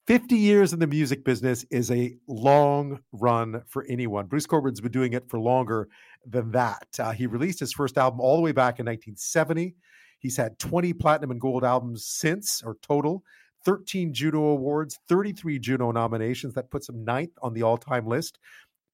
[0.08, 4.26] 50 years in the music business is a long run for anyone.
[4.26, 5.88] Bruce Cockburn's been doing it for longer
[6.26, 6.88] than that.
[7.00, 9.76] Uh, he released his first album all the way back in 1970.
[10.20, 13.24] He's had 20 platinum and gold albums since, or total.
[13.66, 16.54] 13 Juno Awards, 33 Juno nominations.
[16.54, 18.40] That puts him ninth on the all time list,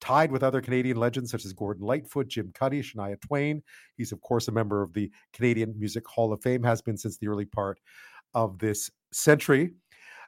[0.01, 3.61] tied with other Canadian legends such as Gordon Lightfoot, Jim Cuddy, Shania Twain.
[3.95, 7.17] He's, of course, a member of the Canadian Music Hall of Fame, has been since
[7.17, 7.79] the early part
[8.33, 9.71] of this century.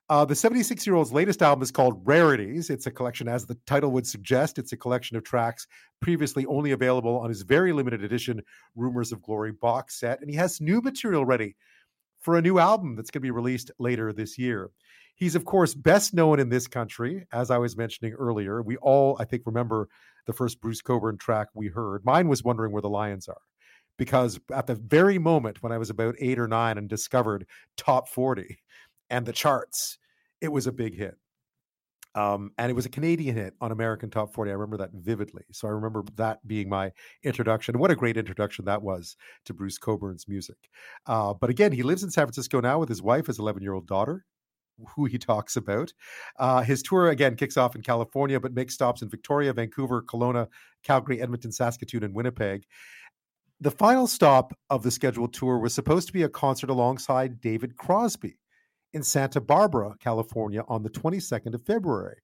[0.09, 2.71] Uh, the 76 year old's latest album is called Rarities.
[2.71, 5.67] It's a collection, as the title would suggest, it's a collection of tracks
[6.01, 8.41] previously only available on his very limited edition
[8.75, 10.19] Rumors of Glory box set.
[10.21, 11.55] And he has new material ready
[12.29, 14.69] for a new album that's going to be released later this year.
[15.15, 18.61] He's, of course, best known in this country, as I was mentioning earlier.
[18.61, 19.89] We all, I think, remember
[20.27, 22.05] the first Bruce Cockburn track we heard.
[22.05, 23.41] Mine was Wondering Where the Lions Are,
[23.97, 28.07] because at the very moment when I was about eight or nine and discovered Top
[28.07, 28.59] 40
[29.09, 29.97] and the charts,
[30.39, 31.17] it was a big hit.
[32.19, 34.51] Um, and it was a Canadian hit on American Top 40.
[34.51, 35.43] I remember that vividly.
[35.53, 36.91] So I remember that being my
[37.23, 37.79] introduction.
[37.79, 40.57] What a great introduction that was to Bruce Cockburn's music.
[41.05, 43.73] Uh, but again, he lives in San Francisco now with his wife, his 11 year
[43.73, 44.25] old daughter,
[44.95, 45.93] who he talks about.
[46.37, 50.47] Uh, his tour again kicks off in California, but makes stops in Victoria, Vancouver, Kelowna,
[50.83, 52.65] Calgary, Edmonton, Saskatoon, and Winnipeg.
[53.61, 57.77] The final stop of the scheduled tour was supposed to be a concert alongside David
[57.77, 58.39] Crosby
[58.93, 62.17] in Santa Barbara, California on the 22nd of February.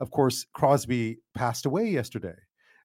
[0.00, 2.34] Of course, Crosby passed away yesterday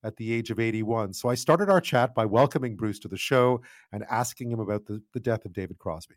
[0.04, 1.14] at the age of 81.
[1.14, 3.62] So I started our chat by welcoming Bruce to the show
[3.92, 6.16] and asking him about the, the death of David Crosby.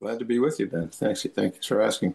[0.00, 0.88] Glad to be with you, Ben.
[0.90, 1.26] Thanks.
[1.34, 2.14] Thanks for asking.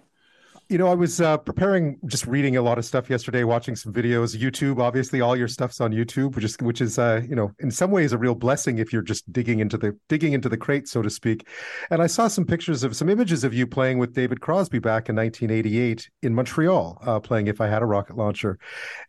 [0.71, 3.91] You know, I was uh, preparing, just reading a lot of stuff yesterday, watching some
[3.91, 4.37] videos.
[4.37, 7.69] YouTube, obviously, all your stuff's on YouTube, which is, which is, uh, you know, in
[7.69, 10.87] some ways a real blessing if you're just digging into the digging into the crate,
[10.87, 11.45] so to speak.
[11.89, 15.09] And I saw some pictures of some images of you playing with David Crosby back
[15.09, 18.57] in 1988 in Montreal, uh, playing "If I Had a Rocket Launcher."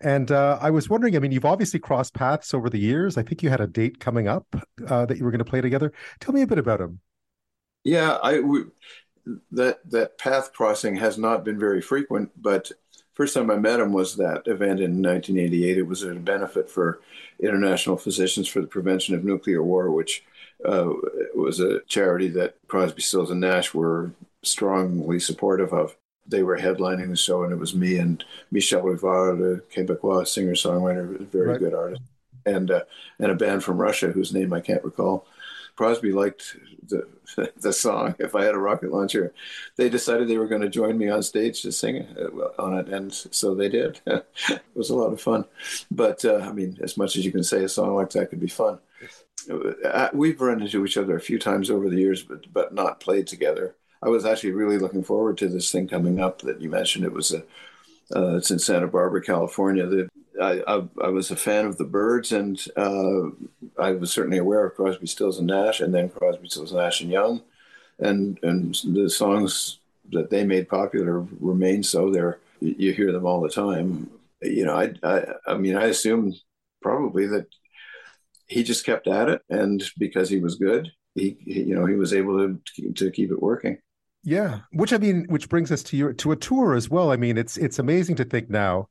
[0.00, 3.16] And uh, I was wondering, I mean, you've obviously crossed paths over the years.
[3.16, 4.48] I think you had a date coming up
[4.88, 5.92] uh, that you were going to play together.
[6.18, 6.98] Tell me a bit about him.
[7.84, 8.40] Yeah, I.
[8.40, 8.64] We,
[9.50, 12.70] that that path crossing has not been very frequent, but
[13.14, 15.78] first time I met him was that event in 1988.
[15.78, 17.00] It was a benefit for
[17.40, 20.24] International Physicians for the Prevention of Nuclear War, which
[20.64, 20.92] uh,
[21.34, 25.96] was a charity that Crosby, Stills, and Nash were strongly supportive of.
[26.26, 30.54] They were headlining the show, and it was me and Michel Rivard, a Quebecois singer
[30.54, 31.58] songwriter, very right.
[31.58, 32.02] good artist,
[32.46, 32.82] and uh,
[33.18, 35.26] and a band from Russia whose name I can't recall.
[35.82, 37.08] Crosby liked the
[37.56, 39.34] the song "If I Had a Rocket Launcher."
[39.74, 42.06] They decided they were going to join me on stage to sing
[42.56, 44.00] on it, and so they did.
[44.06, 45.44] it was a lot of fun.
[45.90, 48.38] But uh, I mean, as much as you can say a song like that could
[48.38, 48.78] be fun.
[49.50, 53.00] Uh, we've run into each other a few times over the years, but but not
[53.00, 53.74] played together.
[54.00, 57.04] I was actually really looking forward to this thing coming up that you mentioned.
[57.04, 57.42] It was a
[58.14, 59.84] uh, it's in Santa Barbara, California.
[59.86, 60.08] The
[60.40, 63.30] I, I, I, was a fan of the Byrds, and uh,
[63.78, 67.10] I was certainly aware of Crosby, Stills and Nash, and then Crosby, Stills, Nash and
[67.10, 67.42] Young,
[67.98, 69.78] and and the songs
[70.10, 72.10] that they made popular remain so.
[72.10, 74.10] There, you hear them all the time.
[74.40, 76.34] You know, I I, I mean, I assume
[76.80, 77.46] probably that
[78.46, 81.96] he just kept at it, and because he was good, he, he you know he
[81.96, 83.78] was able to to keep it working.
[84.24, 87.10] Yeah, which I mean, which brings us to your to a tour as well.
[87.10, 88.88] I mean, it's it's amazing to think now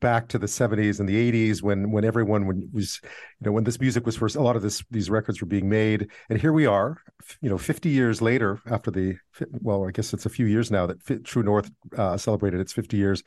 [0.00, 3.80] back to the 70s and the 80s when when everyone was you know when this
[3.80, 6.08] music was first a lot of this these records were being made.
[6.28, 7.02] And here we are
[7.40, 9.16] you know 50 years later after the
[9.60, 12.96] well i guess it's a few years now that true north uh, celebrated its 50
[12.96, 13.22] years.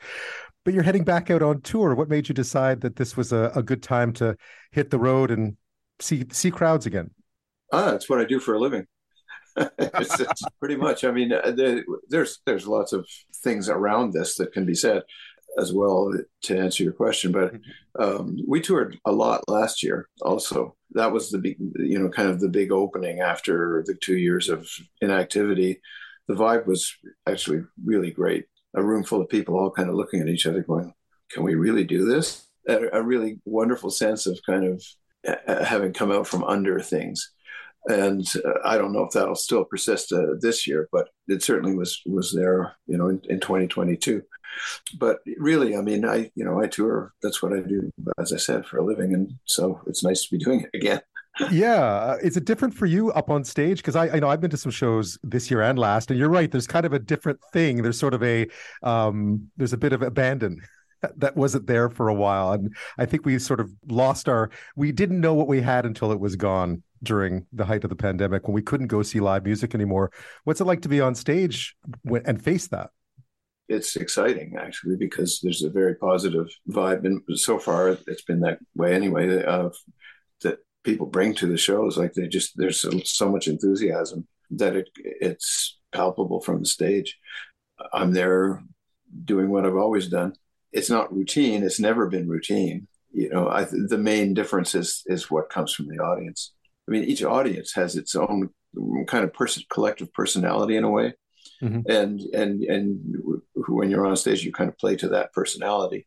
[0.64, 1.94] But you're heading back out on tour.
[1.94, 4.36] What made you decide that this was a, a good time to
[4.72, 5.56] hit the road and
[6.00, 7.10] see see crowds again?
[7.72, 8.86] Ah that's what i do for a living.
[9.78, 11.04] It's, it's, pretty much.
[11.04, 13.06] I mean, uh, the, there's there's lots of
[13.44, 15.02] things around this that can be said
[15.58, 16.12] as well
[16.42, 17.32] to answer your question.
[17.32, 18.02] But mm-hmm.
[18.02, 20.08] um, we toured a lot last year.
[20.22, 24.16] Also, that was the big, you know, kind of the big opening after the two
[24.16, 24.68] years of
[25.00, 25.80] inactivity.
[26.28, 26.94] The vibe was
[27.26, 28.46] actually really great.
[28.74, 30.92] A room full of people all kind of looking at each other, going,
[31.30, 34.84] "Can we really do this?" A, a really wonderful sense of kind of
[35.28, 37.30] uh, having come out from under things
[37.86, 41.74] and uh, I don't know if that'll still persist uh, this year, but it certainly
[41.74, 44.22] was was there, you know, in, in 2022.
[44.98, 47.12] But really, I mean, I you know I tour.
[47.22, 50.36] That's what I do, as I said, for a living, and so it's nice to
[50.36, 51.00] be doing it again.
[51.50, 53.78] yeah, is it different for you up on stage?
[53.78, 56.28] Because I, I know I've been to some shows this year and last, and you're
[56.28, 56.50] right.
[56.50, 57.82] There's kind of a different thing.
[57.82, 58.46] There's sort of a
[58.82, 60.60] um, there's a bit of abandon
[61.16, 64.50] that wasn't there for a while, and I think we sort of lost our.
[64.76, 67.96] We didn't know what we had until it was gone during the height of the
[67.96, 70.10] pandemic when we couldn't go see live music anymore.
[70.44, 71.76] What's it like to be on stage
[72.24, 72.90] and face that?
[73.68, 78.58] It's exciting actually because there's a very positive vibe, and so far it's been that
[78.74, 79.42] way anyway.
[79.42, 79.70] Uh,
[80.42, 84.90] that people bring to the shows, like they just there's so, much enthusiasm that it
[84.96, 87.18] it's palpable from the stage.
[87.92, 88.62] I'm there
[89.24, 90.34] doing what I've always done.
[90.72, 91.62] It's not routine.
[91.62, 92.86] It's never been routine.
[93.12, 96.52] You know, I, the main difference is is what comes from the audience.
[96.88, 98.50] I mean, each audience has its own
[99.06, 101.14] kind of person, collective personality in a way,
[101.62, 101.90] mm-hmm.
[101.90, 103.16] and and and
[103.68, 106.06] when you're on stage, you kind of play to that personality.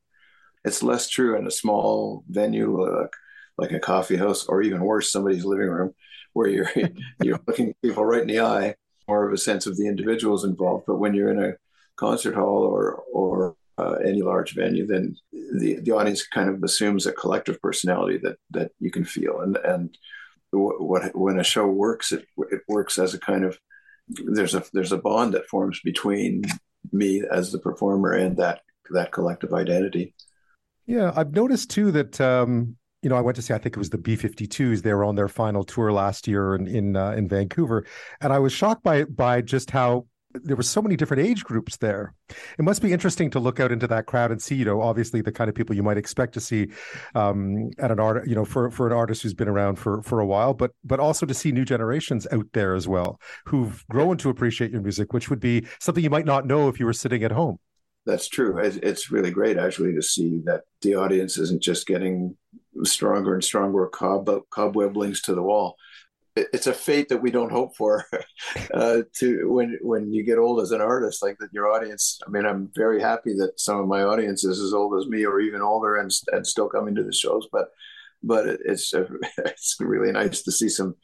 [0.66, 3.13] It's less true in a small venue like,
[3.58, 5.94] like a coffee house, or even worse, somebody's living room,
[6.34, 6.70] where you're
[7.24, 8.76] you're looking people right in the eye.
[9.08, 10.84] More of a sense of the individuals involved.
[10.86, 11.54] But when you're in a
[11.96, 17.06] concert hall or or uh, any large venue, then the, the audience kind of assumes
[17.06, 19.98] a collective personality that that you can feel, and and
[20.58, 23.58] what when a show works, it it works as a kind of
[24.08, 26.43] there's a there's a bond that forms between
[26.91, 30.13] me as the performer and that that collective identity.
[30.86, 33.80] Yeah, I've noticed too that um, you know I went to see I think it
[33.80, 34.82] was the B52s.
[34.82, 37.86] They were on their final tour last year in in, uh, in Vancouver,
[38.22, 40.06] and I was shocked by by just how
[40.43, 42.13] there were so many different age groups there.
[42.58, 45.21] It must be interesting to look out into that crowd and see, you know, obviously
[45.21, 46.69] the kind of people you might expect to see
[47.15, 50.19] um, at an art, you know, for for an artist who's been around for for
[50.19, 54.17] a while, but but also to see new generations out there as well who've grown
[54.17, 56.93] to appreciate your music, which would be something you might not know if you were
[56.93, 57.60] sitting at home.
[58.06, 58.58] That's true.
[58.58, 62.38] It's really great actually to see that the audience isn't just getting
[62.84, 65.76] stronger and stronger cob cobweb links to the wall
[66.54, 68.06] it's a fate that we don't hope for
[68.73, 72.30] uh, to when when you get old as an artist like that your audience i
[72.30, 75.39] mean i'm very happy that some of my audience is as old as me or
[75.39, 77.69] even older and, and still coming to the shows but
[78.23, 79.06] but it, it's uh,
[79.39, 80.95] it's really nice to see some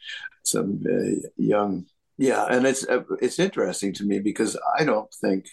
[0.44, 1.86] some uh, young
[2.18, 5.46] yeah and it's uh, it's interesting to me because i don't think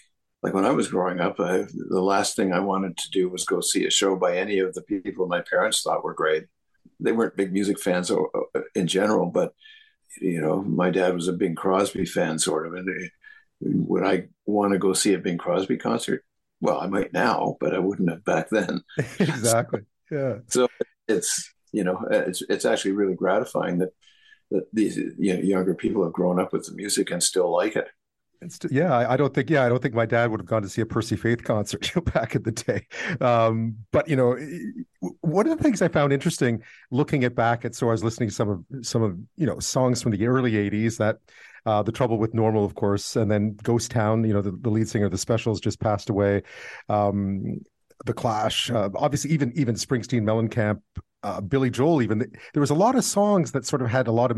[0.43, 3.45] like when i was growing up I, the last thing i wanted to do was
[3.45, 6.45] go see a show by any of the people my parents thought were great
[7.01, 8.21] they weren't big music fans uh,
[8.55, 9.53] uh, in general, but
[10.19, 12.73] you know, my dad was a Bing Crosby fan, sort of.
[12.73, 13.07] And uh,
[13.61, 16.23] would I want to go see a Bing Crosby concert?
[16.59, 18.83] Well, I might now, but I wouldn't have back then.
[19.19, 19.81] exactly.
[20.09, 20.39] Yeah.
[20.47, 20.67] So
[21.07, 23.91] it's you know it's it's actually really gratifying that
[24.51, 27.75] that these you know, younger people have grown up with the music and still like
[27.75, 27.87] it.
[28.41, 29.51] It's, yeah, I, I, don't think.
[29.51, 31.91] Yeah, I don't think my dad would have gone to see a Percy Faith concert
[32.13, 32.87] back in the day.
[33.23, 34.35] Um, but you know,
[35.21, 38.29] one of the things I found interesting looking at back at, so I was listening
[38.29, 41.17] to some of some of you know songs from the early '80s that.
[41.63, 44.23] Uh, the trouble with normal, of course, and then Ghost Town.
[44.23, 46.41] You know, the, the lead singer of the Specials just passed away.
[46.89, 47.59] Um,
[48.05, 50.81] the Clash, uh, obviously, even even Springsteen, Mellencamp,
[51.21, 52.01] uh, Billy Joel.
[52.01, 52.19] Even
[52.53, 54.37] there was a lot of songs that sort of had a lot of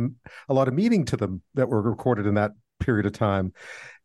[0.49, 3.53] a lot of meaning to them that were recorded in that period of time.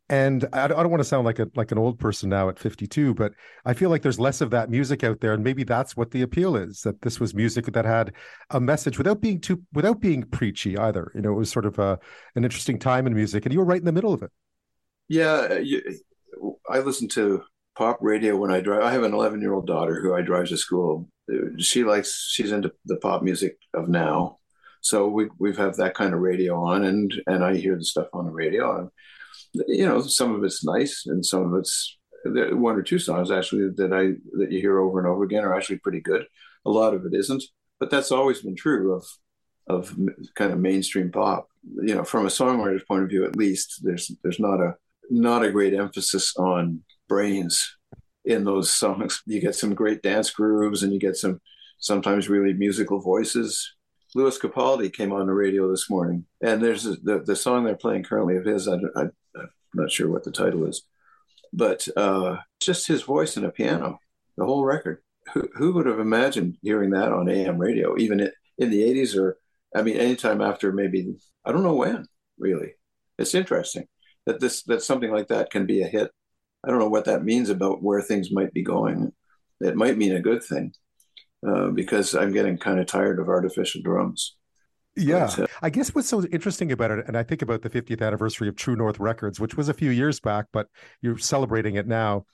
[0.09, 3.13] And I, don't want to sound like a like an old person now at 52,
[3.13, 3.31] but
[3.65, 6.23] I feel like there's less of that music out there, and maybe that's what the
[6.23, 6.81] appeal is.
[6.81, 8.13] That this was music that had
[8.49, 11.11] a message without being too without being preachy either.
[11.13, 11.99] You know, it was sort of a
[12.35, 14.31] an interesting time in music, and you were right in the middle of it.
[15.07, 15.81] Yeah, you,
[16.67, 17.43] I listen to
[17.77, 18.81] pop radio when I drive.
[18.81, 21.07] I have an 11 year old daughter who I drive to school
[21.57, 24.37] she likes she's into the pop music of now.
[24.81, 28.07] So we we have that kind of radio on, and and I hear the stuff
[28.13, 28.89] on the radio, and
[29.53, 33.69] you know some of it's nice, and some of it's one or two songs actually
[33.77, 36.25] that I that you hear over and over again are actually pretty good.
[36.65, 37.43] A lot of it isn't,
[37.79, 39.05] but that's always been true of
[39.67, 39.95] of
[40.35, 41.47] kind of mainstream pop.
[41.81, 44.75] You know, from a songwriter's point of view, at least there's there's not a
[45.09, 47.75] not a great emphasis on brains
[48.25, 49.21] in those songs.
[49.25, 51.39] You get some great dance grooves, and you get some
[51.79, 53.75] sometimes really musical voices.
[54.15, 57.75] Lewis Capaldi came on the radio this morning, and there's a, the the song they're
[57.75, 58.67] playing currently of his.
[58.67, 59.05] I, I,
[59.73, 60.83] I'm not sure what the title is,
[61.53, 63.99] but uh, just his voice and a piano,
[64.37, 65.01] the whole record.
[65.33, 68.19] Who, who would have imagined hearing that on AM radio, even
[68.57, 69.37] in, the 80s or
[69.75, 71.15] I mean, anytime after maybe
[71.45, 72.05] I don't know when.
[72.39, 72.73] Really,
[73.17, 73.85] it's interesting
[74.25, 76.09] that this that something like that can be a hit.
[76.63, 79.11] I don't know what that means about where things might be going.
[79.61, 80.73] It might mean a good thing
[81.47, 84.37] uh, because I'm getting kind of tired of artificial drums.
[84.99, 85.45] Yeah.
[85.61, 88.55] I guess what's so interesting about it, and I think about the 50th anniversary of
[88.55, 90.67] True North Records, which was a few years back, but
[91.01, 92.25] you're celebrating it now,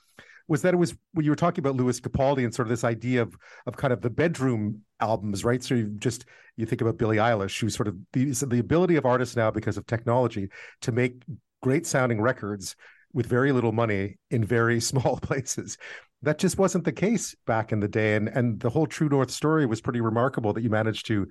[0.48, 2.84] was that it was when you were talking about Lewis Capaldi and sort of this
[2.84, 3.36] idea of
[3.66, 5.62] of kind of the bedroom albums, right?
[5.62, 6.24] So you just
[6.56, 9.76] you think about Billie Eilish, who's sort of the, the ability of artists now because
[9.76, 10.48] of technology
[10.82, 11.22] to make
[11.62, 12.76] great sounding records
[13.12, 15.78] with very little money in very small places.
[16.22, 19.30] That just wasn't the case back in the day, and and the whole True North
[19.30, 21.26] story was pretty remarkable that you managed to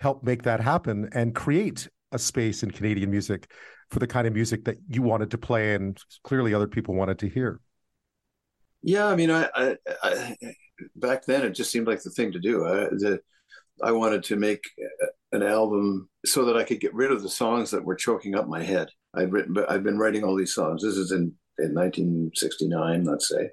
[0.00, 3.50] help make that happen and create a space in Canadian music
[3.90, 7.18] for the kind of music that you wanted to play and clearly other people wanted
[7.20, 7.60] to hear.
[8.82, 10.36] Yeah, I mean, I, I, I,
[10.96, 12.66] back then it just seemed like the thing to do.
[12.66, 13.20] I, the,
[13.82, 14.64] I wanted to make
[15.32, 18.48] an album so that I could get rid of the songs that were choking up
[18.48, 18.88] my head.
[19.14, 20.82] I'd written, but I've been writing all these songs.
[20.82, 23.50] This is in in 1969, let's say,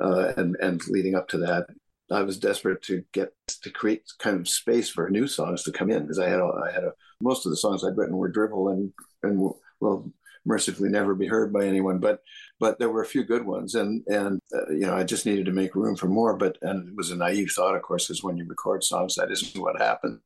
[0.00, 1.66] uh, and and leading up to that,
[2.10, 3.32] I was desperate to get
[3.62, 6.72] to create kind of space for new songs to come in because I had I
[6.72, 8.92] had a, most of the songs I'd written were drivel and
[9.22, 9.50] and
[9.80, 10.12] well
[10.46, 11.98] mercifully never be heard by anyone.
[11.98, 12.20] But
[12.60, 15.46] but there were a few good ones, and and uh, you know I just needed
[15.46, 16.36] to make room for more.
[16.36, 19.30] But and it was a naive thought, of course, because when you record songs, that
[19.30, 20.20] isn't what happens.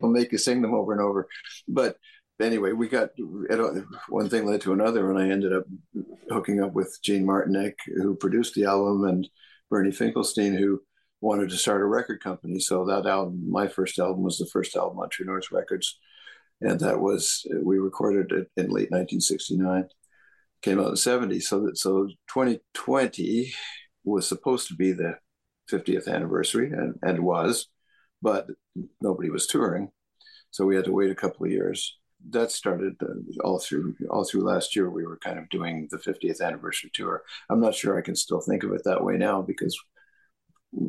[0.00, 1.28] They'll make you sing them over and over.
[1.68, 1.96] But
[2.40, 3.10] anyway, we got
[4.08, 5.64] one thing led to another, and I ended up
[6.30, 9.28] hooking up with Gene Martynec, who produced the album, and
[9.70, 10.82] Bernie Finkelstein, who
[11.22, 12.58] wanted to start a record company.
[12.58, 15.98] So that album, my first album, was the first album on True North Records.
[16.60, 19.88] And that was we recorded it in late 1969
[20.62, 23.52] came out in 70 so that so 2020
[24.04, 25.16] was supposed to be the
[25.68, 27.66] 50th anniversary and, and was
[28.20, 28.46] but
[29.00, 29.90] nobody was touring.
[30.52, 31.98] So we had to wait a couple of years.
[32.30, 35.98] That started uh, all through all through last year we were kind of doing the
[35.98, 37.22] 50th anniversary tour.
[37.50, 39.76] I'm not sure i can still think of it that way now because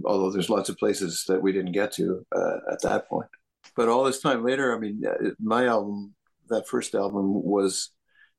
[0.05, 3.29] although there's lots of places that we didn't get to uh, at that point
[3.75, 6.13] but all this time later, I mean, uh, my album,
[6.49, 7.89] that first album, was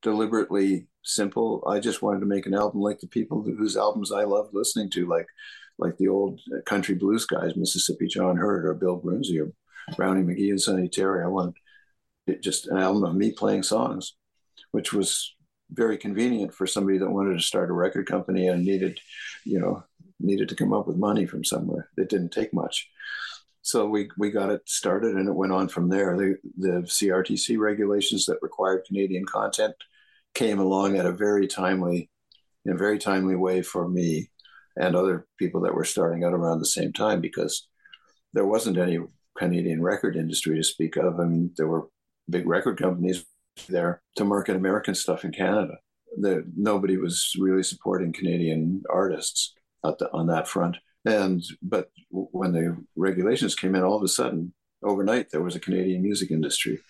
[0.02, 1.64] deliberately simple.
[1.66, 4.90] I just wanted to make an album like the people whose albums I loved listening
[4.90, 5.26] to, like
[5.76, 9.52] like the old country blues guys, Mississippi John Hurt or Bill Broonzy or
[9.96, 11.24] Brownie McGhee and Sonny Terry.
[11.24, 11.54] I wanted
[12.40, 14.14] just an album of me playing songs,
[14.70, 15.34] which was
[15.70, 19.00] very convenient for somebody that wanted to start a record company and needed,
[19.44, 19.82] you know,
[20.20, 21.88] needed to come up with money from somewhere.
[21.96, 22.88] It didn't take much
[23.64, 26.16] so we we got it started and it went on from there.
[26.18, 29.74] The the CRTC regulations that required Canadian content
[30.34, 32.10] came along at a very timely,
[32.66, 34.30] in a very timely way for me
[34.76, 37.66] and other people that were starting out around the same time because
[38.34, 38.98] there wasn't any
[39.38, 41.18] Canadian record industry to speak of.
[41.18, 41.88] I mean, there were
[42.28, 43.24] big record companies
[43.68, 45.78] there to market American stuff in Canada.
[46.18, 49.54] The, nobody was really supporting Canadian artists
[49.98, 50.76] the, on that front.
[51.04, 55.60] And but when the regulations came in, all of a sudden, overnight, there was a
[55.60, 56.80] Canadian music industry,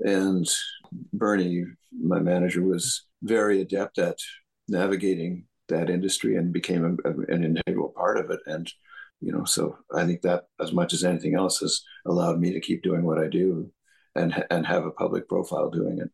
[0.00, 0.48] and
[1.12, 4.18] Bernie, my manager, was very adept at
[4.68, 8.40] navigating that industry and became a, a, an integral part of it.
[8.46, 8.70] And
[9.20, 12.60] you know, so I think that as much as anything else has allowed me to
[12.60, 13.70] keep doing what I do
[14.14, 16.10] and and have a public profile doing it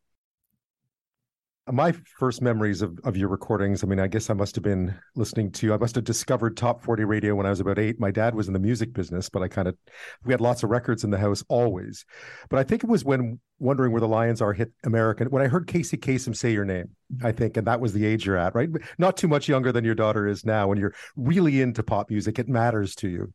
[1.73, 4.95] my first memories of, of your recordings i mean i guess i must have been
[5.17, 7.99] listening to i must have discovered top 40 radio when i was about eight.
[7.99, 9.77] My dad was in the music business but i kind of
[10.25, 12.05] we had lots of records in the house always.
[12.49, 15.49] But i think it was when wondering where the lions are hit american when i
[15.49, 16.91] heard casey Kasem say your name
[17.25, 18.69] i think and that was the age you're at right?
[18.99, 22.39] Not too much younger than your daughter is now when you're really into pop music.
[22.39, 23.33] It matters to you.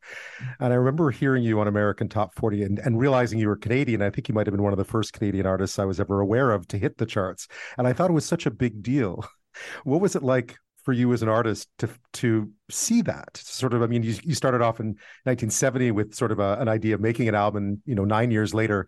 [0.60, 4.02] And i remember hearing you on american top 40 and, and realizing you were canadian.
[4.02, 6.22] I think you might have been one of the first canadian artists i was ever
[6.22, 7.48] aware of to hit the charts.
[7.78, 9.24] And i thought it was such a big deal
[9.84, 13.82] what was it like for you as an artist to to see that sort of?
[13.82, 14.88] I mean, you, you started off in
[15.24, 17.82] 1970 with sort of a, an idea of making an album.
[17.86, 18.88] You know, nine years later,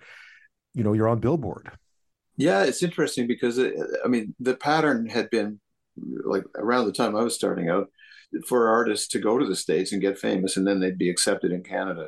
[0.73, 1.71] you know, you're on Billboard.
[2.35, 5.59] Yeah, it's interesting because it, I mean, the pattern had been
[6.25, 7.89] like around the time I was starting out
[8.47, 11.51] for artists to go to the states and get famous, and then they'd be accepted
[11.51, 12.07] in Canada.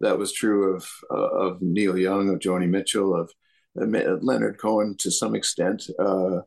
[0.00, 3.30] That was true of uh, of Neil Young, of Joni Mitchell, of
[3.80, 3.86] uh,
[4.20, 5.88] Leonard Cohen to some extent.
[6.00, 6.40] Uh,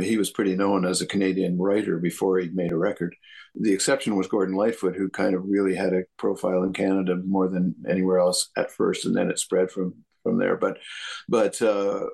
[0.00, 3.14] he was pretty known as a Canadian writer before he'd made a record.
[3.54, 7.48] The exception was Gordon Lightfoot, who kind of really had a profile in Canada more
[7.48, 10.56] than anywhere else at first, and then it spread from from there.
[10.56, 10.78] But
[11.28, 12.06] but uh,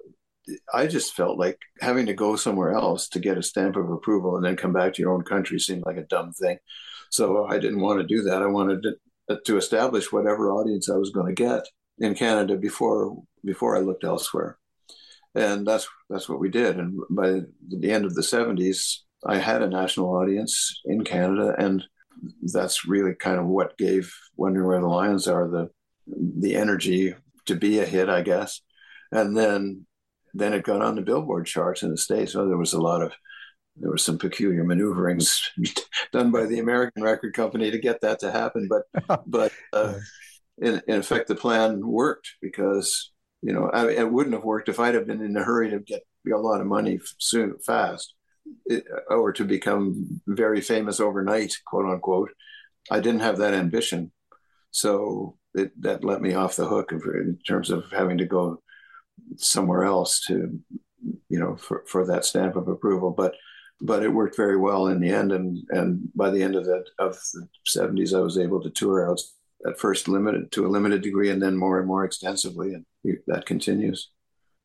[0.72, 4.36] I just felt like having to go somewhere else to get a stamp of approval
[4.36, 6.58] and then come back to your own country seemed like a dumb thing.
[7.10, 8.42] So I didn't want to do that.
[8.42, 8.94] I wanted to,
[9.28, 11.62] uh, to establish whatever audience I was going to get
[11.98, 14.58] in Canada before before I looked elsewhere
[15.34, 16.78] and that's that's what we did.
[16.78, 21.84] And by the end of the '70s, I had a national audience in Canada, and
[22.52, 25.70] that's really kind of what gave "Wondering Where the Lions Are" the
[26.06, 27.14] the energy
[27.46, 28.60] to be a hit, I guess.
[29.10, 29.86] And then
[30.34, 32.32] then it got on the Billboard charts in the states.
[32.32, 33.12] So there was a lot of
[33.76, 35.50] there were some peculiar maneuverings
[36.12, 39.94] done by the American record company to get that to happen, but but uh,
[40.58, 43.12] in, in effect the plan worked because
[43.42, 45.80] you know, I, it wouldn't have worked if I'd have been in a hurry to
[45.80, 48.14] get a lot of money soon, fast,
[48.66, 52.30] it, uh, or to become very famous overnight, quote unquote.
[52.90, 54.12] I didn't have that ambition,
[54.70, 58.62] so it, that let me off the hook in terms of having to go
[59.36, 60.58] somewhere else to,
[61.28, 63.10] you know, for, for that stamp of approval.
[63.10, 63.34] But
[63.80, 66.84] but it worked very well in the end, and and by the end of that
[67.00, 69.20] of the seventies, I was able to tour out
[69.66, 72.84] at first limited to a limited degree and then more and more extensively and
[73.26, 74.10] that continues.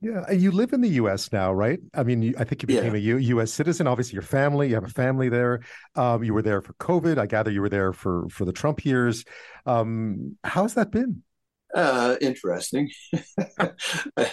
[0.02, 1.80] Yeah you live in the us now right?
[1.94, 3.16] I mean you, i think you became yeah.
[3.16, 5.62] a U, us citizen obviously your family you have a family there.
[5.96, 8.86] Um, you were there for covid i gather you were there for for the trump
[8.86, 9.26] years.
[9.66, 11.24] Um, how's that been?
[11.76, 12.90] Uh, interesting.
[13.60, 14.32] I,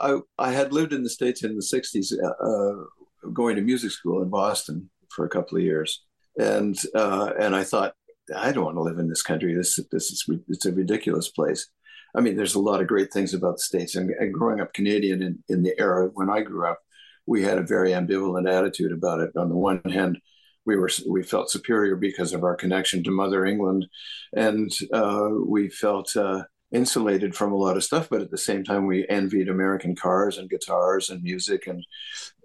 [0.00, 4.22] I, I had lived in the states in the '60s, uh, going to music school
[4.22, 6.04] in Boston for a couple of years,
[6.38, 7.94] and uh, and I thought
[8.36, 9.54] I don't want to live in this country.
[9.54, 11.68] This this is it's a ridiculous place.
[12.14, 13.94] I mean, there's a lot of great things about the states.
[13.94, 16.80] And, and growing up Canadian in, in the era when I grew up,
[17.26, 19.30] we had a very ambivalent attitude about it.
[19.36, 20.18] On the one hand,
[20.66, 23.86] we were we felt superior because of our connection to Mother England,
[24.34, 28.08] and uh, we felt uh, insulated from a lot of stuff.
[28.10, 31.84] But at the same time, we envied American cars and guitars and music and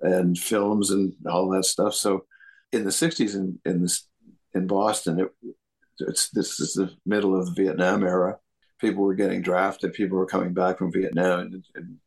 [0.02, 1.94] and films and all that stuff.
[1.94, 2.26] So
[2.72, 4.08] in the '60s in in this
[4.54, 5.56] in Boston, it,
[6.00, 8.38] it's this is the middle of the Vietnam era.
[8.80, 9.94] People were getting drafted.
[9.94, 12.00] People were coming back from Vietnam in, in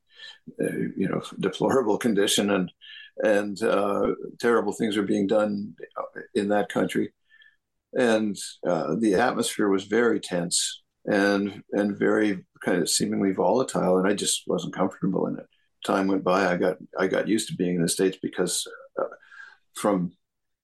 [0.61, 2.71] uh, you know deplorable condition, and
[3.23, 5.75] and uh, terrible things were being done
[6.35, 7.13] in that country.
[7.95, 8.37] And
[8.67, 14.15] uh, the atmosphere was very tense and and very kind of seemingly volatile, and I
[14.15, 15.47] just wasn't comfortable in it.
[15.87, 16.53] Time went by.
[16.53, 18.67] I got I got used to being in the states because
[19.01, 19.05] uh,
[19.75, 20.13] from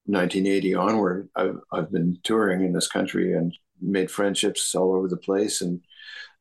[0.07, 5.17] 1980 onward, I've, I've been touring in this country and made friendships all over the
[5.17, 5.81] place and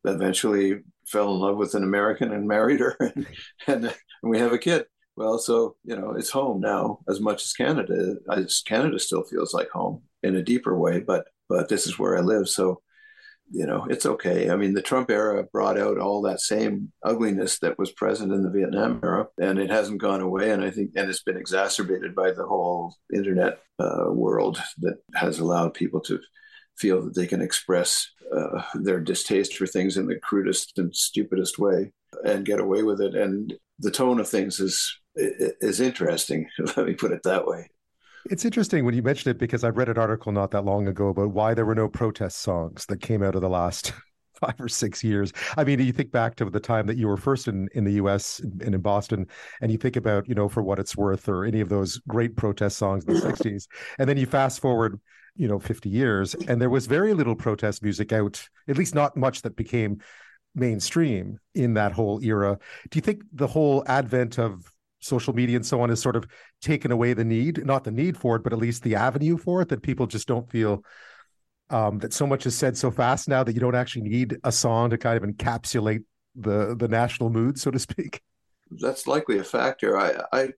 [0.04, 2.96] eventually fell in love with an American and married her.
[3.00, 3.26] and,
[3.66, 4.86] and, we have a kid.
[5.16, 8.16] Well, so, you know, it's home now as much as Canada.
[8.30, 12.16] As Canada still feels like home in a deeper way, but, but this is where
[12.18, 12.48] I live.
[12.48, 12.82] So
[13.50, 14.50] you know, it's okay.
[14.50, 18.42] I mean, the Trump era brought out all that same ugliness that was present in
[18.42, 20.50] the Vietnam era, and it hasn't gone away.
[20.50, 25.38] And I think, and it's been exacerbated by the whole internet uh, world that has
[25.38, 26.20] allowed people to
[26.76, 31.58] feel that they can express uh, their distaste for things in the crudest and stupidest
[31.58, 31.92] way
[32.24, 33.14] and get away with it.
[33.14, 36.48] And the tone of things is is interesting.
[36.76, 37.68] Let me put it that way.
[38.30, 41.08] It's interesting when you mentioned it because I read an article not that long ago
[41.08, 43.92] about why there were no protest songs that came out of the last
[44.40, 45.32] five or six years.
[45.58, 47.92] I mean, you think back to the time that you were first in, in the
[47.92, 49.26] US and in Boston,
[49.60, 52.34] and you think about, you know, for what it's worth or any of those great
[52.34, 53.66] protest songs in the 60s.
[53.98, 54.98] And then you fast forward,
[55.36, 59.18] you know, 50 years, and there was very little protest music out, at least not
[59.18, 60.00] much that became
[60.54, 62.58] mainstream in that whole era.
[62.88, 64.64] Do you think the whole advent of
[65.04, 66.26] social media and so on has sort of
[66.60, 69.62] taken away the need, not the need for it, but at least the avenue for
[69.62, 70.82] it that people just don't feel
[71.70, 74.52] um, that so much is said so fast now that you don't actually need a
[74.52, 78.20] song to kind of encapsulate the the national mood, so to speak.
[78.70, 79.98] That's likely a factor.
[79.98, 80.48] I I,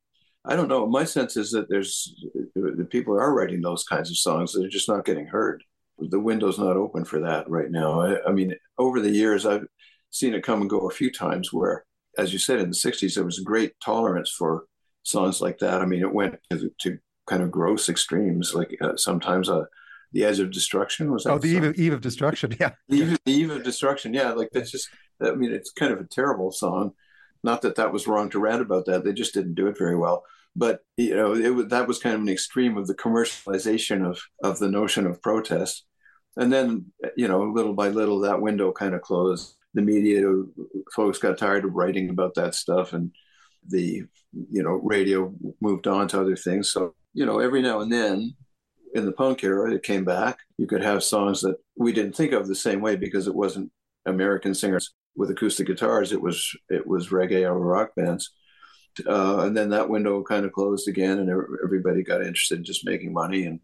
[0.45, 0.87] I don't know.
[0.87, 2.15] My sense is that there's
[2.55, 4.53] the people are writing those kinds of songs.
[4.53, 5.65] They're just not getting heard.
[5.99, 8.01] The window's not open for that right now.
[8.01, 9.65] I, I mean, over the years, I've
[10.11, 11.86] seen it come and go a few times where
[12.19, 14.65] as you said, in the 60s, there was great tolerance for
[15.03, 15.81] songs like that.
[15.81, 19.65] I mean, it went to, to kind of gross extremes, like uh, sometimes uh,
[20.13, 22.71] the edge of destruction was that oh the eve of, eve of, destruction yeah.
[22.89, 24.89] The eve, the eve of destruction yeah like that's just
[25.21, 26.93] i mean it's kind of a terrible song.
[27.43, 29.97] Not that that was wrong to rant about that they just didn't do it very
[29.97, 30.25] well.
[30.55, 34.59] But you know it that was kind of an extreme of the commercialization of of
[34.59, 35.85] the notion of protest.
[36.37, 36.87] And then
[37.17, 40.23] you know little by little that window kind of closed the media
[40.95, 43.13] folks got tired of writing about that stuff and
[43.69, 44.03] the
[44.51, 46.73] you know radio moved on to other things.
[46.73, 48.35] So you know every now and then
[48.95, 50.39] in the punk era it came back.
[50.57, 53.71] You could have songs that we didn't think of the same way because it wasn't
[54.07, 56.13] american singers with acoustic guitars.
[56.13, 58.33] It was it was reggae or rock bands.
[59.07, 61.29] Uh, and then that window kind of closed again and
[61.63, 63.45] everybody got interested in just making money.
[63.45, 63.61] And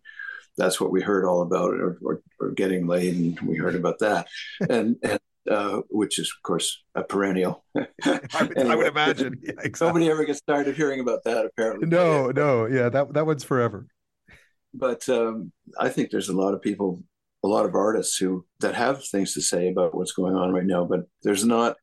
[0.59, 3.15] that's what we heard all about or, or, or getting laid.
[3.15, 4.29] And we heard about that.
[4.69, 5.19] And, and
[5.51, 7.83] uh, which is of course a perennial I,
[8.41, 9.87] would, anyway, I, would, imagine yeah, exactly.
[9.89, 13.45] nobody ever gets tired of hearing about that apparently no no yeah that that one's
[13.45, 13.87] forever
[14.75, 17.03] but um, I think there's a lot of people,
[17.45, 20.65] a lot of artists who that have things to say about what's going on right
[20.65, 20.85] now.
[20.85, 21.77] But there's not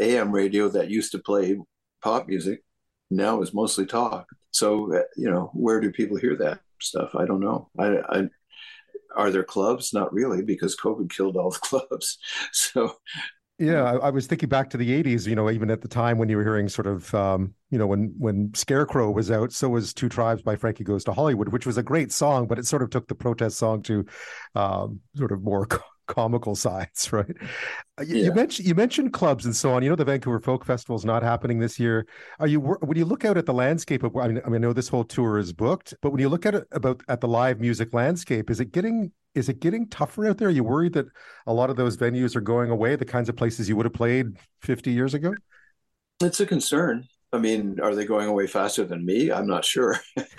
[0.00, 1.58] AM radio that used to play
[2.02, 2.62] pop music
[3.10, 4.26] now is mostly talk.
[4.50, 7.14] So uh, you know, where do people hear that stuff?
[7.14, 7.70] I don't know.
[7.78, 8.28] I, I
[9.16, 9.92] are there clubs?
[9.92, 12.18] Not really, because COVID killed all the clubs.
[12.52, 12.96] So
[13.58, 15.26] yeah, I, I, was thinking back to the '80s.
[15.26, 17.86] You know, even at the time when you were hearing sort of, um, you know,
[17.86, 21.64] when when Scarecrow was out, so was Two Tribes by Frankie Goes to Hollywood, which
[21.64, 24.04] was a great song, but it sort of took the protest song to
[24.54, 25.68] um, sort of more
[26.06, 27.36] comical sides, right?
[27.98, 28.24] Uh, you, yeah.
[28.26, 29.82] you, mentioned you mentioned clubs and so on.
[29.82, 32.06] You know, the Vancouver Folk Festival is not happening this year.
[32.38, 34.16] Are you when you look out at the landscape of?
[34.16, 36.46] I mean, I mean, I know this whole tour is booked, but when you look
[36.46, 40.26] at it about at the live music landscape, is it getting is it getting tougher
[40.26, 40.48] out there?
[40.48, 41.06] Are you worried that
[41.46, 43.94] a lot of those venues are going away, the kinds of places you would have
[43.94, 44.26] played
[44.62, 45.32] 50 years ago?
[46.20, 47.06] It's a concern.
[47.32, 49.32] I mean, are they going away faster than me?
[49.32, 49.98] I'm not sure.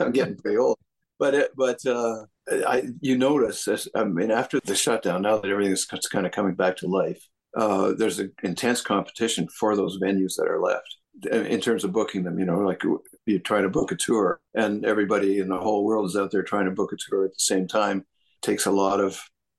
[0.00, 0.78] I'm getting pretty old.
[1.24, 2.26] But it, but uh,
[2.68, 6.54] I, you notice, as, I mean, after the shutdown, now that everything's kind of coming
[6.54, 10.98] back to life, uh, there's an intense competition for those venues that are left
[11.32, 12.38] in terms of booking them.
[12.38, 12.82] You know, like
[13.24, 16.42] you try to book a tour, and everybody in the whole world is out there
[16.42, 19.18] trying to book a tour at the same time It takes a lot of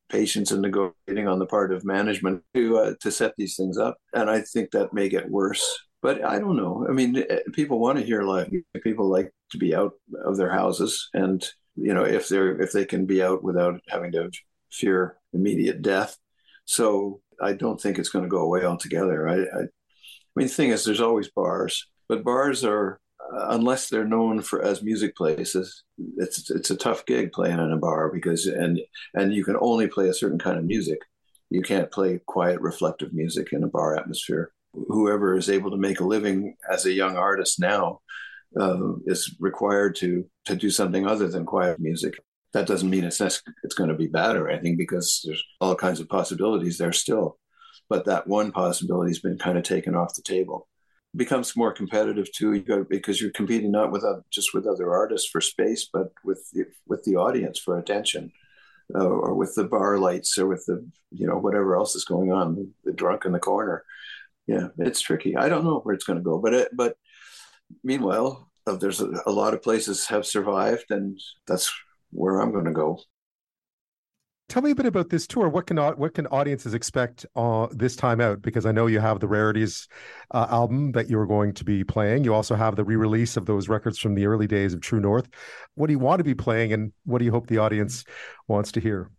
[0.09, 3.97] patience and negotiating on the part of management to uh, to set these things up,
[4.13, 5.65] and I think that may get worse.
[6.05, 6.85] But I don't know.
[6.87, 8.51] I mean, eh, people want to hear live.
[8.83, 9.93] People like to be out
[10.23, 11.43] of their houses, and
[11.75, 14.29] you know, if they're if they can be out without having to
[14.71, 16.15] fear immediate death.
[16.65, 19.27] So I don't think it's going to go away altogether.
[19.27, 19.67] I, I, I
[20.35, 22.99] mean, the thing is, there's always bars, but bars are
[23.33, 25.85] uh, unless they're known for as music places,
[26.17, 28.79] it's it's a tough gig playing in a bar because and
[29.15, 30.99] and you can only play a certain kind of music.
[31.49, 34.51] You can't play quiet, reflective music in a bar atmosphere.
[34.87, 38.01] Whoever is able to make a living as a young artist now
[38.59, 42.13] uh, is required to to do something other than quiet music.
[42.53, 45.99] That doesn't mean it's it's going to be bad or anything because there's all kinds
[45.99, 47.37] of possibilities there still.
[47.89, 50.67] But that one possibility has been kind of taken off the table
[51.15, 54.91] becomes more competitive too you got, because you're competing not with uh, just with other
[54.91, 58.31] artists for space but with the, with the audience for attention
[58.93, 62.31] uh, or with the bar lights or with the you know whatever else is going
[62.31, 63.83] on the drunk in the corner
[64.47, 66.97] yeah it's tricky i don't know where it's going to go but it, but
[67.83, 71.71] meanwhile uh, there's a, a lot of places have survived and that's
[72.11, 72.99] where i'm going to go
[74.47, 75.49] Tell me a bit about this tour.
[75.49, 78.43] What can what can audiences expect uh, this time out?
[78.43, 79.87] Because I know you have the Rarities
[80.31, 82.23] uh, album that you're going to be playing.
[82.23, 85.27] You also have the re-release of those records from the early days of True North.
[85.73, 88.05] What do you want to be playing, and what do you hope the audience
[88.47, 89.09] wants to hear?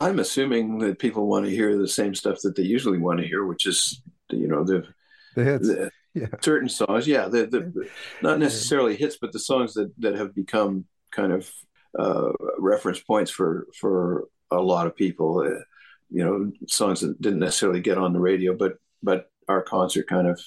[0.00, 3.26] I'm assuming that people want to hear the same stuff that they usually want to
[3.26, 4.00] hear, which is
[4.30, 4.86] you know the
[5.34, 5.68] the hits.
[5.68, 6.26] The, yeah.
[6.40, 7.88] Certain songs, yeah, the, the
[8.22, 11.50] not necessarily hits, but the songs that that have become kind of
[11.98, 15.40] uh, reference points for for a lot of people.
[15.40, 15.62] Uh,
[16.08, 20.26] you know, songs that didn't necessarily get on the radio, but but our concert kind
[20.26, 20.40] of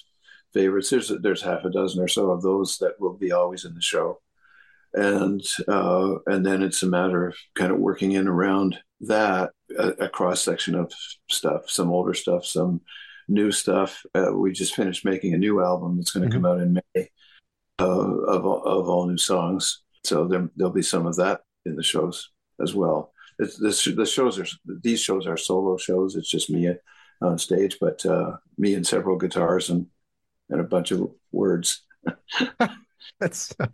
[0.54, 0.90] favorites.
[0.90, 3.82] There's there's half a dozen or so of those that will be always in the
[3.82, 4.22] show,
[4.94, 9.88] and uh, and then it's a matter of kind of working in around that a,
[9.90, 10.92] a cross section of
[11.30, 12.82] stuff, some older stuff, some
[13.30, 14.04] new stuff.
[14.14, 16.44] Uh, we just finished making a new album that's going to mm-hmm.
[16.46, 17.10] come out in May
[17.80, 19.82] uh, of of all new songs.
[20.06, 24.06] So there, there'll be some of that in the shows as well it's, this, the
[24.06, 26.16] shows are these shows are solo shows.
[26.16, 26.70] It's just me
[27.22, 29.88] on stage, but uh, me and several guitars and
[30.50, 31.84] and a bunch of words.
[33.20, 33.68] That's, uh,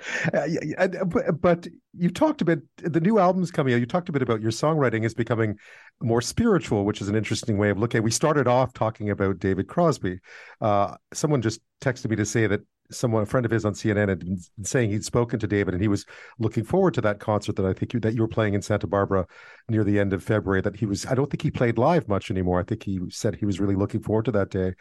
[0.47, 2.61] yeah, but, but you talked a bit.
[2.78, 3.80] The new album's coming out.
[3.80, 5.57] You talked a bit about your songwriting is becoming
[6.01, 8.03] more spiritual, which is an interesting way of looking.
[8.03, 10.19] We started off talking about David Crosby.
[10.61, 12.61] Uh, someone just texted me to say that
[12.91, 15.82] someone, a friend of his on CNN, had been saying he'd spoken to David and
[15.82, 16.05] he was
[16.38, 18.88] looking forward to that concert that I think you, that you were playing in Santa
[18.88, 19.26] Barbara
[19.69, 20.61] near the end of February.
[20.61, 22.59] That he was, I don't think he played live much anymore.
[22.59, 24.73] I think he said he was really looking forward to that day.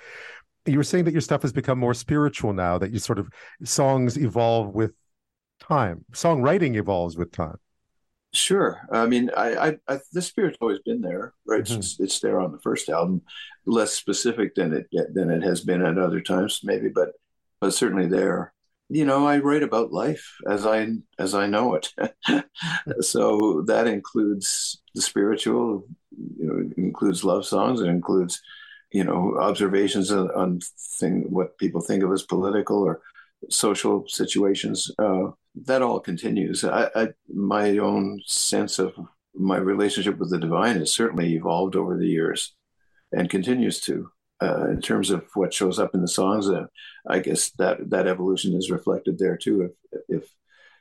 [0.67, 2.79] You were saying that your stuff has become more spiritual now.
[2.79, 3.29] That you sort of
[3.65, 4.93] songs evolve with
[5.61, 6.05] time.
[6.13, 7.59] Songwriting evolves with time.
[8.35, 8.81] Sure.
[8.91, 11.63] I mean, I, I, I the spirit's always been there, right?
[11.63, 11.79] Mm-hmm.
[11.79, 13.23] It's, it's there on the first album,
[13.65, 17.11] less specific than it than it has been at other times, maybe, but
[17.61, 18.53] but certainly there.
[18.89, 21.93] You know, I write about life as I as I know it,
[23.01, 25.87] so that includes the spiritual.
[26.37, 27.81] You know, includes love songs.
[27.81, 28.41] It includes,
[28.95, 30.61] you know, observations on, on
[31.01, 33.03] thing what people think of as political or
[33.51, 34.89] social situations.
[35.01, 35.31] Uh,
[35.67, 36.65] that all continues.
[36.65, 38.95] I, I, my own sense of
[39.35, 42.55] my relationship with the divine has certainly evolved over the years
[43.11, 44.11] and continues to.
[44.41, 46.67] Uh, in terms of what shows up in the songs, uh,
[47.09, 49.63] I guess that that evolution is reflected there too.
[49.63, 50.25] If, if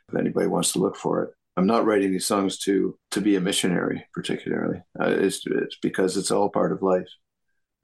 [0.09, 3.35] if anybody wants to look for it, I'm not writing these songs to to be
[3.35, 4.81] a missionary particularly.
[4.99, 7.07] Uh, it's it's because it's all part of life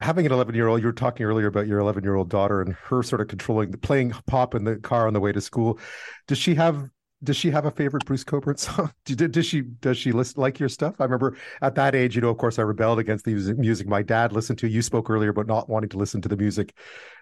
[0.00, 2.60] having an 11 year old you were talking earlier about your 11 year old daughter
[2.60, 5.78] and her sort of controlling playing pop in the car on the way to school.
[6.26, 6.88] Does she have
[7.22, 8.90] does she have a favorite bruce cockburn song?
[9.04, 10.94] Does she does she list like your stuff?
[11.00, 14.02] I remember at that age you know of course i rebelled against the music my
[14.02, 14.68] dad listened to.
[14.68, 16.74] You spoke earlier about not wanting to listen to the music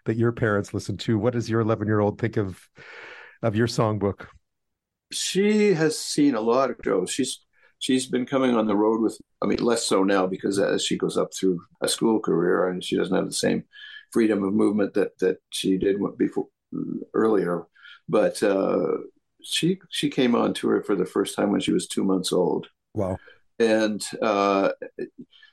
[0.05, 1.18] that your parents listened to.
[1.18, 2.68] What does your 11 year old think of
[3.43, 4.26] of your songbook?
[5.11, 7.11] She has seen a lot of shows.
[7.11, 7.41] She's
[7.79, 10.97] she's been coming on the road with i mean less so now because as she
[10.97, 13.64] goes up through a school career and she doesn't have the same
[14.11, 16.49] freedom of movement that that she did before
[17.14, 17.66] earlier.
[18.09, 18.99] But uh,
[19.43, 22.68] she she came on tour for the first time when she was two months old.
[22.95, 23.18] Wow.
[23.59, 24.70] And uh,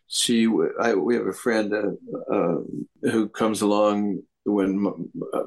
[0.07, 0.47] she
[0.79, 2.57] I, we have a friend uh, uh
[3.01, 5.43] who comes along when uh,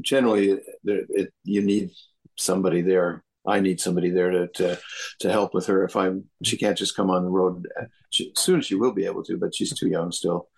[0.00, 1.90] generally it, it, you need
[2.36, 4.78] somebody there I need somebody there to, to
[5.20, 7.66] to help with her if I'm she can't just come on the road.
[8.10, 10.48] She, soon she will be able to, but she's too young still.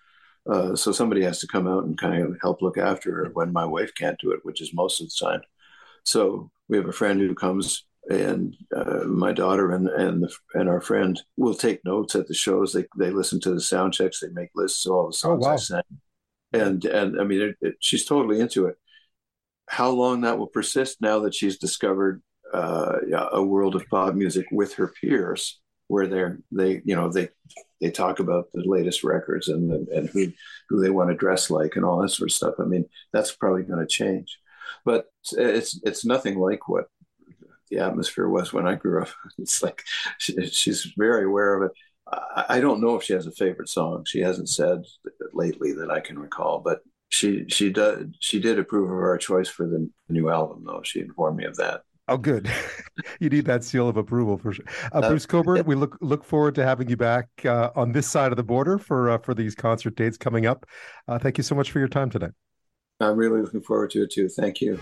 [0.49, 3.53] Uh, so somebody has to come out and kind of help look after her when
[3.53, 5.41] my wife can't do it, which is most of the time.
[6.05, 10.68] So we have a friend who comes, and uh, my daughter and and the, and
[10.68, 12.72] our friend will take notes at the shows.
[12.72, 14.20] They they listen to the sound checks.
[14.20, 15.55] They make lists of all the songs oh, wow.
[15.55, 15.82] I sang,
[16.53, 18.76] and and I mean it, it, she's totally into it.
[19.66, 22.22] How long that will persist now that she's discovered
[22.55, 22.98] uh,
[23.32, 27.28] a world of pop music with her peers, where they're they you know they
[27.80, 30.32] they talk about the latest records and and who
[30.68, 32.55] who they want to dress like and all that sort of stuff.
[32.59, 34.38] I mean, that's probably going to change,
[34.84, 36.86] but it's it's nothing like what
[37.70, 39.09] the atmosphere was when I grew up.
[39.38, 39.82] It's like
[40.18, 41.72] she, she's very aware of it.
[42.07, 44.05] I, I don't know if she has a favorite song.
[44.07, 44.84] She hasn't said
[45.32, 46.80] lately that I can recall, but
[47.11, 50.82] she she did she did approve of our choice for the new album though.
[50.84, 51.82] She informed me of that.
[52.07, 52.50] Oh, good.
[53.20, 54.64] you need that seal of approval for sure.
[54.92, 58.07] Uh, uh, Bruce Cockburn, we look look forward to having you back uh, on this
[58.07, 60.66] side of the border for uh, for these concert dates coming up.
[61.09, 62.28] Uh, thank you so much for your time today.
[63.00, 64.28] I'm really looking forward to it too.
[64.28, 64.78] Thank you.